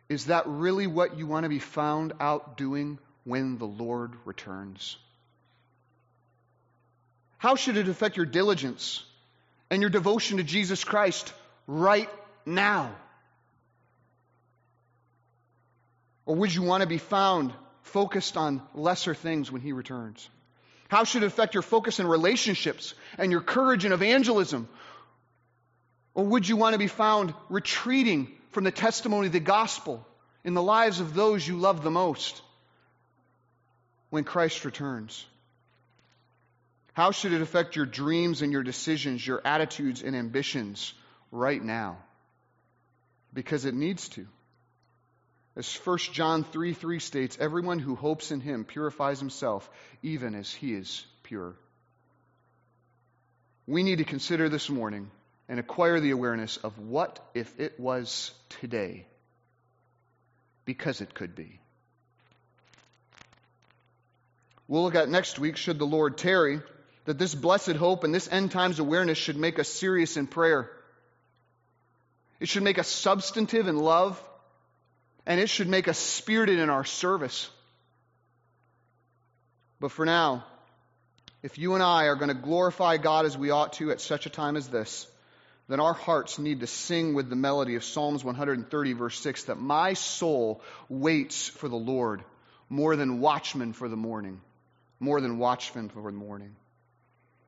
Is 0.08 0.26
that 0.26 0.48
really 0.48 0.88
what 0.88 1.16
you 1.16 1.28
want 1.28 1.44
to 1.44 1.48
be 1.48 1.60
found 1.60 2.14
out 2.18 2.56
doing 2.56 2.98
when 3.22 3.58
the 3.58 3.64
Lord 3.64 4.14
returns? 4.24 4.96
How 7.36 7.54
should 7.54 7.76
it 7.76 7.86
affect 7.86 8.16
your 8.16 8.26
diligence 8.26 9.04
and 9.70 9.82
your 9.82 9.90
devotion 9.90 10.38
to 10.38 10.42
Jesus 10.42 10.82
Christ 10.82 11.32
right 11.68 12.10
now? 12.44 12.92
Or 16.26 16.34
would 16.34 16.52
you 16.52 16.62
want 16.62 16.80
to 16.80 16.88
be 16.88 16.98
found 16.98 17.52
focused 17.82 18.36
on 18.36 18.62
lesser 18.74 19.14
things 19.14 19.50
when 19.50 19.60
He 19.60 19.72
returns? 19.72 20.28
How 20.88 21.04
should 21.04 21.22
it 21.22 21.26
affect 21.26 21.54
your 21.54 21.62
focus 21.62 22.00
in 22.00 22.06
relationships 22.06 22.94
and 23.18 23.30
your 23.30 23.42
courage 23.42 23.84
in 23.84 23.92
evangelism? 23.92 24.68
Or 26.14 26.24
would 26.24 26.48
you 26.48 26.56
want 26.56 26.72
to 26.72 26.78
be 26.78 26.88
found 26.88 27.34
retreating 27.48 28.32
from 28.50 28.64
the 28.64 28.70
testimony 28.70 29.26
of 29.26 29.32
the 29.32 29.40
gospel 29.40 30.04
in 30.44 30.54
the 30.54 30.62
lives 30.62 31.00
of 31.00 31.14
those 31.14 31.46
you 31.46 31.58
love 31.58 31.82
the 31.82 31.90
most 31.90 32.40
when 34.10 34.24
Christ 34.24 34.64
returns? 34.64 35.24
How 36.94 37.12
should 37.12 37.32
it 37.32 37.42
affect 37.42 37.76
your 37.76 37.86
dreams 37.86 38.42
and 38.42 38.50
your 38.50 38.64
decisions, 38.64 39.24
your 39.24 39.40
attitudes 39.44 40.02
and 40.02 40.16
ambitions 40.16 40.94
right 41.30 41.62
now? 41.62 41.98
Because 43.32 43.66
it 43.66 43.74
needs 43.74 44.08
to. 44.10 44.26
As 45.58 45.74
1 45.74 45.98
John 46.12 46.44
3 46.44 46.72
3 46.72 47.00
states, 47.00 47.36
everyone 47.40 47.80
who 47.80 47.96
hopes 47.96 48.30
in 48.30 48.40
him 48.40 48.64
purifies 48.64 49.18
himself, 49.18 49.68
even 50.04 50.36
as 50.36 50.54
he 50.54 50.72
is 50.72 51.04
pure. 51.24 51.56
We 53.66 53.82
need 53.82 53.98
to 53.98 54.04
consider 54.04 54.48
this 54.48 54.70
morning 54.70 55.10
and 55.48 55.58
acquire 55.58 55.98
the 55.98 56.12
awareness 56.12 56.58
of 56.58 56.78
what 56.78 57.18
if 57.34 57.52
it 57.58 57.80
was 57.80 58.30
today, 58.60 59.08
because 60.64 61.00
it 61.00 61.12
could 61.12 61.34
be. 61.34 61.58
We'll 64.68 64.84
look 64.84 64.94
at 64.94 65.08
next 65.08 65.40
week, 65.40 65.56
should 65.56 65.80
the 65.80 65.86
Lord 65.86 66.18
tarry, 66.18 66.60
that 67.04 67.18
this 67.18 67.34
blessed 67.34 67.72
hope 67.72 68.04
and 68.04 68.14
this 68.14 68.30
end 68.30 68.52
times 68.52 68.78
awareness 68.78 69.18
should 69.18 69.36
make 69.36 69.58
us 69.58 69.68
serious 69.68 70.16
in 70.16 70.28
prayer. 70.28 70.70
It 72.38 72.48
should 72.48 72.62
make 72.62 72.78
us 72.78 72.86
substantive 72.86 73.66
in 73.66 73.76
love 73.76 74.22
and 75.28 75.38
it 75.38 75.50
should 75.50 75.68
make 75.68 75.88
us 75.88 75.98
spirited 75.98 76.58
in 76.58 76.70
our 76.70 76.84
service. 76.84 77.50
But 79.78 79.92
for 79.92 80.06
now, 80.06 80.44
if 81.42 81.58
you 81.58 81.74
and 81.74 81.82
I 81.82 82.04
are 82.04 82.16
going 82.16 82.30
to 82.30 82.34
glorify 82.34 82.96
God 82.96 83.26
as 83.26 83.36
we 83.36 83.50
ought 83.50 83.74
to 83.74 83.90
at 83.90 84.00
such 84.00 84.24
a 84.24 84.30
time 84.30 84.56
as 84.56 84.68
this, 84.68 85.06
then 85.68 85.80
our 85.80 85.92
hearts 85.92 86.38
need 86.38 86.60
to 86.60 86.66
sing 86.66 87.12
with 87.12 87.28
the 87.28 87.36
melody 87.36 87.74
of 87.74 87.84
Psalms 87.84 88.24
130, 88.24 88.92
verse 88.94 89.20
6, 89.20 89.44
that 89.44 89.60
my 89.60 89.92
soul 89.92 90.62
waits 90.88 91.46
for 91.46 91.68
the 91.68 91.76
Lord 91.76 92.24
more 92.70 92.96
than 92.96 93.20
watchmen 93.20 93.74
for 93.74 93.86
the 93.86 93.96
morning. 93.96 94.40
More 94.98 95.20
than 95.20 95.38
watchmen 95.38 95.90
for 95.90 96.02
the 96.02 96.10
morning. 96.10 96.56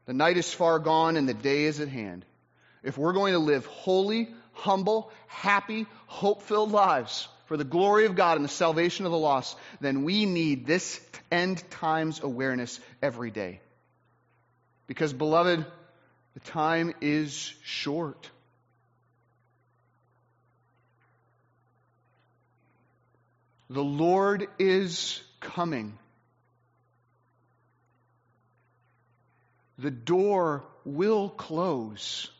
The 0.05 0.13
night 0.13 0.37
is 0.37 0.53
far 0.53 0.79
gone 0.79 1.17
and 1.17 1.27
the 1.27 1.35
day 1.35 1.65
is 1.65 1.81
at 1.81 1.89
hand. 1.89 2.27
If 2.83 2.99
we're 2.99 3.15
going 3.15 3.33
to 3.33 3.39
live 3.39 3.65
holy, 3.65 4.29
humble, 4.53 5.11
happy, 5.29 5.87
hope 6.07 6.43
filled 6.43 6.73
lives, 6.73 7.27
for 7.51 7.57
the 7.57 7.65
glory 7.65 8.07
of 8.07 8.15
God 8.15 8.37
and 8.37 8.45
the 8.45 8.49
salvation 8.49 9.07
of 9.07 9.11
the 9.11 9.19
lost, 9.19 9.57
then 9.81 10.05
we 10.05 10.25
need 10.25 10.69
this 10.69 11.01
end 11.33 11.61
times 11.69 12.21
awareness 12.23 12.79
every 13.03 13.33
day. 13.33 13.59
Because, 14.87 15.13
beloved, 15.13 15.67
the 16.35 16.41
time 16.53 16.95
is 17.01 17.53
short. 17.65 18.31
The 23.69 23.83
Lord 23.83 24.47
is 24.61 25.21
coming. 25.41 25.99
The 29.77 29.91
door 29.91 30.63
will 30.85 31.29
close. 31.29 32.31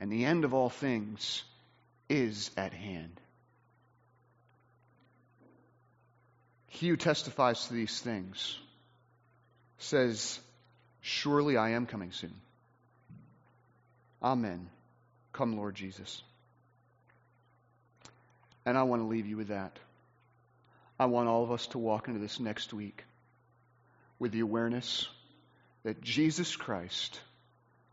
And 0.00 0.10
the 0.10 0.24
end 0.24 0.46
of 0.46 0.54
all 0.54 0.70
things 0.70 1.44
is 2.08 2.50
at 2.56 2.72
hand. 2.72 3.20
He 6.68 6.88
who 6.88 6.96
testifies 6.96 7.66
to 7.66 7.74
these 7.74 8.00
things 8.00 8.58
says, 9.78 10.38
Surely 11.00 11.56
I 11.56 11.70
am 11.70 11.86
coming 11.86 12.12
soon. 12.12 12.34
Amen. 14.22 14.68
Come, 15.32 15.56
Lord 15.56 15.74
Jesus. 15.74 16.22
And 18.64 18.76
I 18.76 18.82
want 18.82 19.02
to 19.02 19.06
leave 19.06 19.26
you 19.26 19.36
with 19.36 19.48
that. 19.48 19.78
I 20.98 21.06
want 21.06 21.28
all 21.28 21.44
of 21.44 21.52
us 21.52 21.66
to 21.68 21.78
walk 21.78 22.08
into 22.08 22.20
this 22.20 22.40
next 22.40 22.72
week 22.72 23.04
with 24.18 24.32
the 24.32 24.40
awareness 24.40 25.06
that 25.84 26.00
Jesus 26.00 26.56
Christ 26.56 27.20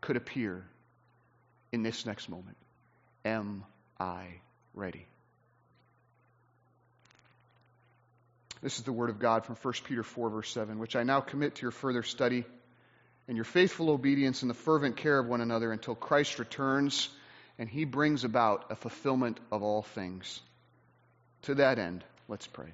could 0.00 0.16
appear 0.16 0.64
in 1.70 1.82
this 1.82 2.06
next 2.06 2.28
moment. 2.28 2.56
Am 3.24 3.64
I 3.98 4.26
ready? 4.74 5.06
This 8.62 8.78
is 8.78 8.84
the 8.84 8.92
word 8.92 9.10
of 9.10 9.18
God 9.18 9.44
from 9.44 9.56
1 9.56 9.74
Peter 9.84 10.02
4, 10.02 10.30
verse 10.30 10.50
7, 10.50 10.78
which 10.78 10.96
I 10.96 11.02
now 11.02 11.20
commit 11.20 11.56
to 11.56 11.62
your 11.62 11.70
further 11.70 12.02
study 12.02 12.44
and 13.28 13.36
your 13.36 13.44
faithful 13.44 13.90
obedience 13.90 14.42
and 14.42 14.50
the 14.50 14.54
fervent 14.54 14.96
care 14.96 15.18
of 15.18 15.26
one 15.26 15.40
another 15.40 15.70
until 15.70 15.94
Christ 15.94 16.38
returns 16.38 17.08
and 17.58 17.68
he 17.68 17.84
brings 17.84 18.24
about 18.24 18.66
a 18.70 18.76
fulfillment 18.76 19.38
of 19.52 19.62
all 19.62 19.82
things. 19.82 20.40
To 21.42 21.56
that 21.56 21.78
end, 21.78 22.04
let's 22.26 22.46
pray. 22.46 22.72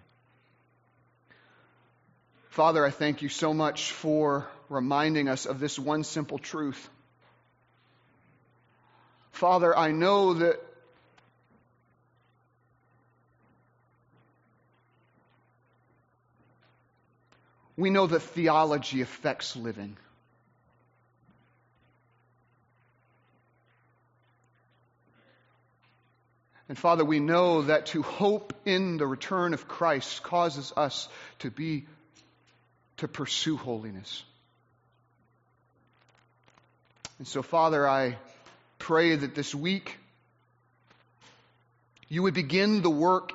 Father, 2.51 2.85
I 2.85 2.91
thank 2.91 3.23
you 3.23 3.29
so 3.29 3.53
much 3.53 3.93
for 3.93 4.49
reminding 4.69 5.29
us 5.29 5.47
of 5.47 5.61
this 5.61 5.79
one 5.79 6.05
simple 6.05 6.39
truth. 6.39 6.89
Father, 9.33 9.77
I 9.77 9.93
know 9.93 10.35
that 10.35 10.61
we 17.81 17.91
know 17.91 18.07
that 18.07 18.21
theology 18.21 19.01
affects 19.01 19.57
living. 19.57 19.97
And 26.69 26.79
Father, 26.79 27.05
we 27.05 27.19
know 27.19 27.63
that 27.63 27.87
to 27.87 28.03
hope 28.03 28.53
in 28.65 28.97
the 28.97 29.07
return 29.07 29.55
of 29.55 29.67
Christ 29.67 30.23
causes 30.23 30.73
us 30.77 31.09
to 31.41 31.51
be, 31.51 31.87
to 32.99 33.09
pursue 33.09 33.57
holiness. 33.57 34.23
And 37.19 37.27
so, 37.27 37.43
Father, 37.43 37.89
I 37.89 38.19
pray 38.79 39.17
that 39.17 39.35
this 39.35 39.53
week 39.53 39.99
you 42.09 42.23
would 42.23 42.35
begin 42.35 42.83
the 42.83 42.91
work 42.91 43.33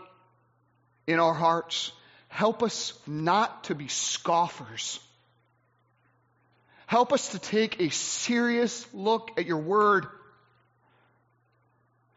in 1.08 1.20
our 1.20 1.34
hearts. 1.34 1.92
Help 2.36 2.64
us 2.64 2.92
not 3.08 3.64
to 3.64 3.76
be 3.76 3.88
scoffers. 3.88 5.00
Help 6.86 7.14
us 7.14 7.30
to 7.30 7.40
take 7.40 7.80
a 7.80 7.90
serious 7.90 8.86
look 8.94 9.32
at 9.38 9.46
your 9.46 9.60
word 9.60 10.06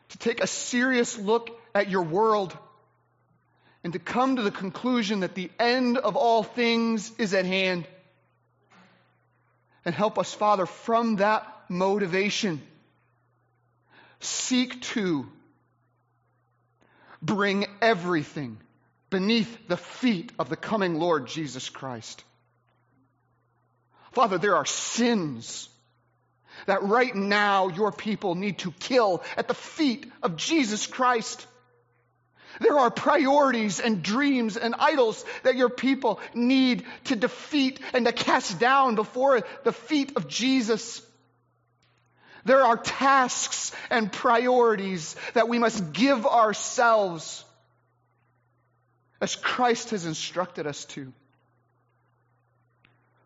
to 0.08 0.18
take 0.18 0.42
a 0.42 0.46
serious 0.48 1.16
look 1.16 1.50
at 1.72 1.88
your 1.88 2.02
world 2.02 2.56
and 3.84 3.92
to 3.92 4.00
come 4.00 4.34
to 4.36 4.42
the 4.42 4.50
conclusion 4.50 5.20
that 5.20 5.36
the 5.36 5.52
end 5.60 5.98
of 5.98 6.16
all 6.16 6.42
things 6.42 7.12
is 7.18 7.32
at 7.32 7.44
hand. 7.44 7.86
And 9.84 9.94
help 9.94 10.18
us, 10.18 10.34
Father, 10.34 10.66
from 10.66 11.16
that 11.16 11.46
motivation, 11.68 12.60
seek 14.18 14.80
to 14.82 15.28
bring 17.22 17.66
everything 17.80 18.58
beneath 19.10 19.68
the 19.68 19.76
feet 19.76 20.32
of 20.38 20.48
the 20.48 20.56
coming 20.56 20.98
Lord 20.98 21.26
Jesus 21.26 21.68
Christ. 21.68 22.22
Father, 24.12 24.38
there 24.38 24.56
are 24.56 24.66
sins 24.66 25.68
that 26.66 26.82
right 26.82 27.14
now 27.14 27.68
your 27.68 27.92
people 27.92 28.34
need 28.34 28.58
to 28.58 28.72
kill 28.72 29.22
at 29.36 29.48
the 29.48 29.54
feet 29.54 30.10
of 30.22 30.36
Jesus 30.36 30.86
Christ. 30.86 31.46
There 32.60 32.78
are 32.78 32.90
priorities 32.90 33.78
and 33.78 34.02
dreams 34.02 34.56
and 34.56 34.74
idols 34.78 35.24
that 35.44 35.56
your 35.56 35.68
people 35.68 36.20
need 36.34 36.84
to 37.04 37.16
defeat 37.16 37.78
and 37.92 38.06
to 38.06 38.12
cast 38.12 38.58
down 38.58 38.94
before 38.96 39.42
the 39.64 39.72
feet 39.72 40.12
of 40.16 40.26
Jesus. 40.26 41.02
There 42.44 42.64
are 42.64 42.76
tasks 42.76 43.72
and 43.90 44.10
priorities 44.10 45.14
that 45.34 45.48
we 45.48 45.58
must 45.58 45.92
give 45.92 46.26
ourselves 46.26 47.44
as 49.20 49.36
Christ 49.36 49.90
has 49.90 50.06
instructed 50.06 50.66
us 50.66 50.84
to. 50.86 51.12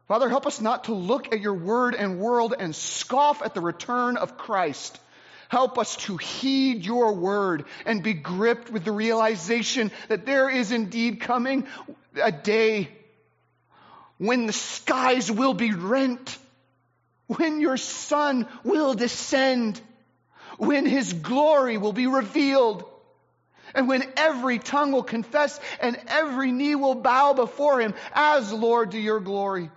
Father, 0.08 0.28
help 0.28 0.46
us 0.46 0.60
not 0.60 0.84
to 0.84 0.94
look 0.94 1.32
at 1.32 1.40
your 1.40 1.54
word 1.54 1.94
and 1.94 2.18
world 2.18 2.54
and 2.58 2.74
scoff 2.74 3.42
at 3.42 3.54
the 3.54 3.60
return 3.60 4.16
of 4.16 4.36
Christ. 4.36 4.98
Help 5.48 5.78
us 5.78 5.96
to 5.96 6.16
heed 6.16 6.84
your 6.84 7.12
word 7.14 7.64
and 7.84 8.02
be 8.02 8.14
gripped 8.14 8.70
with 8.70 8.84
the 8.84 8.92
realization 8.92 9.90
that 10.08 10.26
there 10.26 10.48
is 10.48 10.72
indeed 10.72 11.20
coming 11.20 11.66
a 12.20 12.32
day 12.32 12.88
when 14.18 14.46
the 14.46 14.52
skies 14.52 15.30
will 15.30 15.54
be 15.54 15.72
rent, 15.72 16.38
when 17.26 17.60
your 17.60 17.76
Son 17.76 18.46
will 18.64 18.94
descend, 18.94 19.80
when 20.58 20.86
his 20.86 21.12
glory 21.12 21.76
will 21.76 21.92
be 21.92 22.06
revealed, 22.06 22.84
and 23.74 23.88
when 23.88 24.04
every 24.16 24.58
tongue 24.58 24.92
will 24.92 25.02
confess 25.02 25.58
and 25.80 25.98
every 26.08 26.52
knee 26.52 26.74
will 26.74 26.94
bow 26.94 27.32
before 27.32 27.80
him 27.80 27.94
as 28.12 28.52
Lord 28.52 28.92
to 28.92 28.98
your 28.98 29.20
glory. 29.20 29.70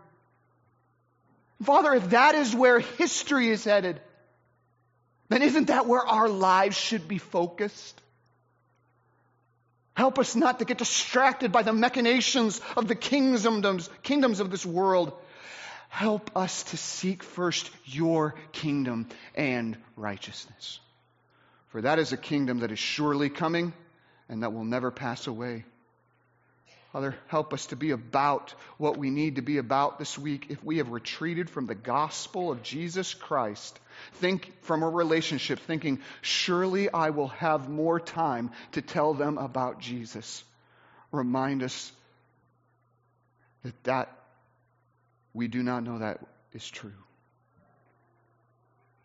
Father, 1.64 1.94
if 1.94 2.10
that 2.10 2.36
is 2.36 2.54
where 2.54 2.80
history 2.80 3.50
is 3.50 3.64
headed, 3.64 4.00
then 5.30 5.42
isn't 5.42 5.68
that 5.68 5.88
where 5.88 6.06
our 6.06 6.30
lives 6.30 6.78
should 6.78 7.08
be 7.08 7.18
focused? 7.18 8.02
Help 9.96 10.20
us 10.20 10.36
not 10.36 10.60
to 10.60 10.66
get 10.66 10.78
distracted 10.78 11.52
by 11.54 11.64
the 11.64 11.72
machinations 11.72 12.60
of 12.76 12.88
the 12.88 12.96
kingdoms, 12.96 13.90
kingdoms 14.04 14.42
of 14.42 14.52
this 14.52 14.66
world. 14.66 15.14
Help 15.88 16.36
us 16.36 16.64
to 16.64 16.78
seek 16.78 17.24
first 17.24 17.72
your 17.86 18.36
kingdom 18.52 19.08
and 19.36 19.78
righteousness. 19.96 20.80
For 21.70 21.82
that 21.82 22.00
is 22.00 22.12
a 22.12 22.18
kingdom 22.18 22.60
that 22.60 22.72
is 22.72 22.80
surely 22.80 23.30
coming 23.30 23.72
and 24.30 24.44
that 24.44 24.54
will 24.54 24.66
never 24.66 24.92
pass 24.92 25.28
away. 25.28 25.66
Father, 26.92 27.16
help 27.28 27.54
us 27.54 27.66
to 27.68 27.76
be 27.76 27.92
about 27.92 28.54
what 28.78 28.96
we 28.96 29.10
need 29.10 29.36
to 29.36 29.42
be 29.42 29.58
about 29.58 30.00
this 30.00 30.18
week. 30.18 30.46
If 30.48 30.64
we 30.64 30.78
have 30.78 30.92
retreated 30.92 31.50
from 31.50 31.68
the 31.68 31.76
gospel 31.76 32.52
of 32.52 32.64
Jesus 32.64 33.14
Christ, 33.14 33.78
think 34.14 34.54
from 34.62 34.82
a 34.82 34.90
relationship, 34.90 35.60
thinking, 35.60 36.00
surely 36.22 36.90
I 36.90 37.10
will 37.10 37.28
have 37.28 37.68
more 37.68 38.00
time 38.00 38.52
to 38.72 38.82
tell 38.82 39.14
them 39.14 39.38
about 39.38 39.82
Jesus. 39.82 40.44
Remind 41.12 41.64
us 41.64 41.92
that 43.64 43.84
that 43.84 44.18
we 45.34 45.50
do 45.50 45.62
not 45.62 45.84
know 45.84 46.00
that 46.00 46.22
is 46.54 46.66
true. 46.66 46.94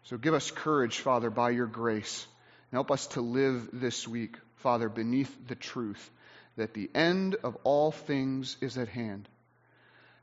So 0.05 0.17
give 0.17 0.35
us 0.35 0.51
courage, 0.53 1.01
Father, 1.01 1.29
by 1.29 1.51
your 1.51 1.67
grace. 1.67 2.27
And 2.71 2.77
help 2.77 2.93
us 2.93 3.09
to 3.09 3.21
live 3.21 3.69
this 3.73 4.07
week, 4.07 4.37
Father, 4.61 4.89
beneath 4.89 5.35
the 5.49 5.55
truth 5.55 6.11
that 6.57 6.75
the 6.75 6.91
end 6.95 7.37
of 7.43 7.57
all 7.65 7.93
things 7.93 8.57
is 8.61 8.77
at 8.77 8.89
hand. 8.89 9.29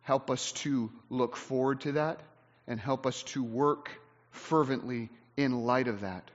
Help 0.02 0.30
us 0.30 0.52
to 0.54 0.92
look 1.10 1.36
forward 1.36 1.82
to 1.82 1.94
that 1.94 2.22
and 2.68 2.80
help 2.80 3.06
us 3.06 3.24
to 3.24 3.44
work 3.44 3.90
fervently 4.32 5.10
in 5.36 5.66
light 5.66 5.88
of 5.88 6.02
that 6.02 6.30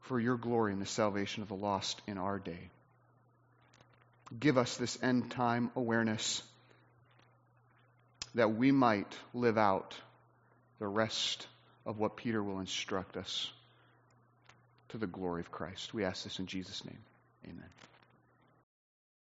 for 0.00 0.18
your 0.18 0.36
glory 0.36 0.72
and 0.72 0.82
the 0.82 0.86
salvation 0.86 1.42
of 1.42 1.48
the 1.48 1.54
lost 1.54 2.02
in 2.06 2.18
our 2.18 2.38
day. 2.38 2.70
Give 4.38 4.58
us 4.58 4.76
this 4.76 4.98
end 5.02 5.30
time 5.30 5.70
awareness 5.76 6.42
that 8.34 8.54
we 8.54 8.72
might 8.72 9.16
live 9.34 9.58
out 9.58 9.94
the 10.78 10.88
rest 10.88 11.46
of 11.86 11.98
what 11.98 12.16
Peter 12.16 12.42
will 12.42 12.60
instruct 12.60 13.16
us 13.16 13.52
to 14.92 14.98
the 14.98 15.06
glory 15.06 15.40
of 15.40 15.50
Christ. 15.50 15.94
We 15.94 16.04
ask 16.04 16.24
this 16.24 16.38
in 16.38 16.46
Jesus' 16.46 16.84
name. 16.84 16.98
Amen. 17.44 17.68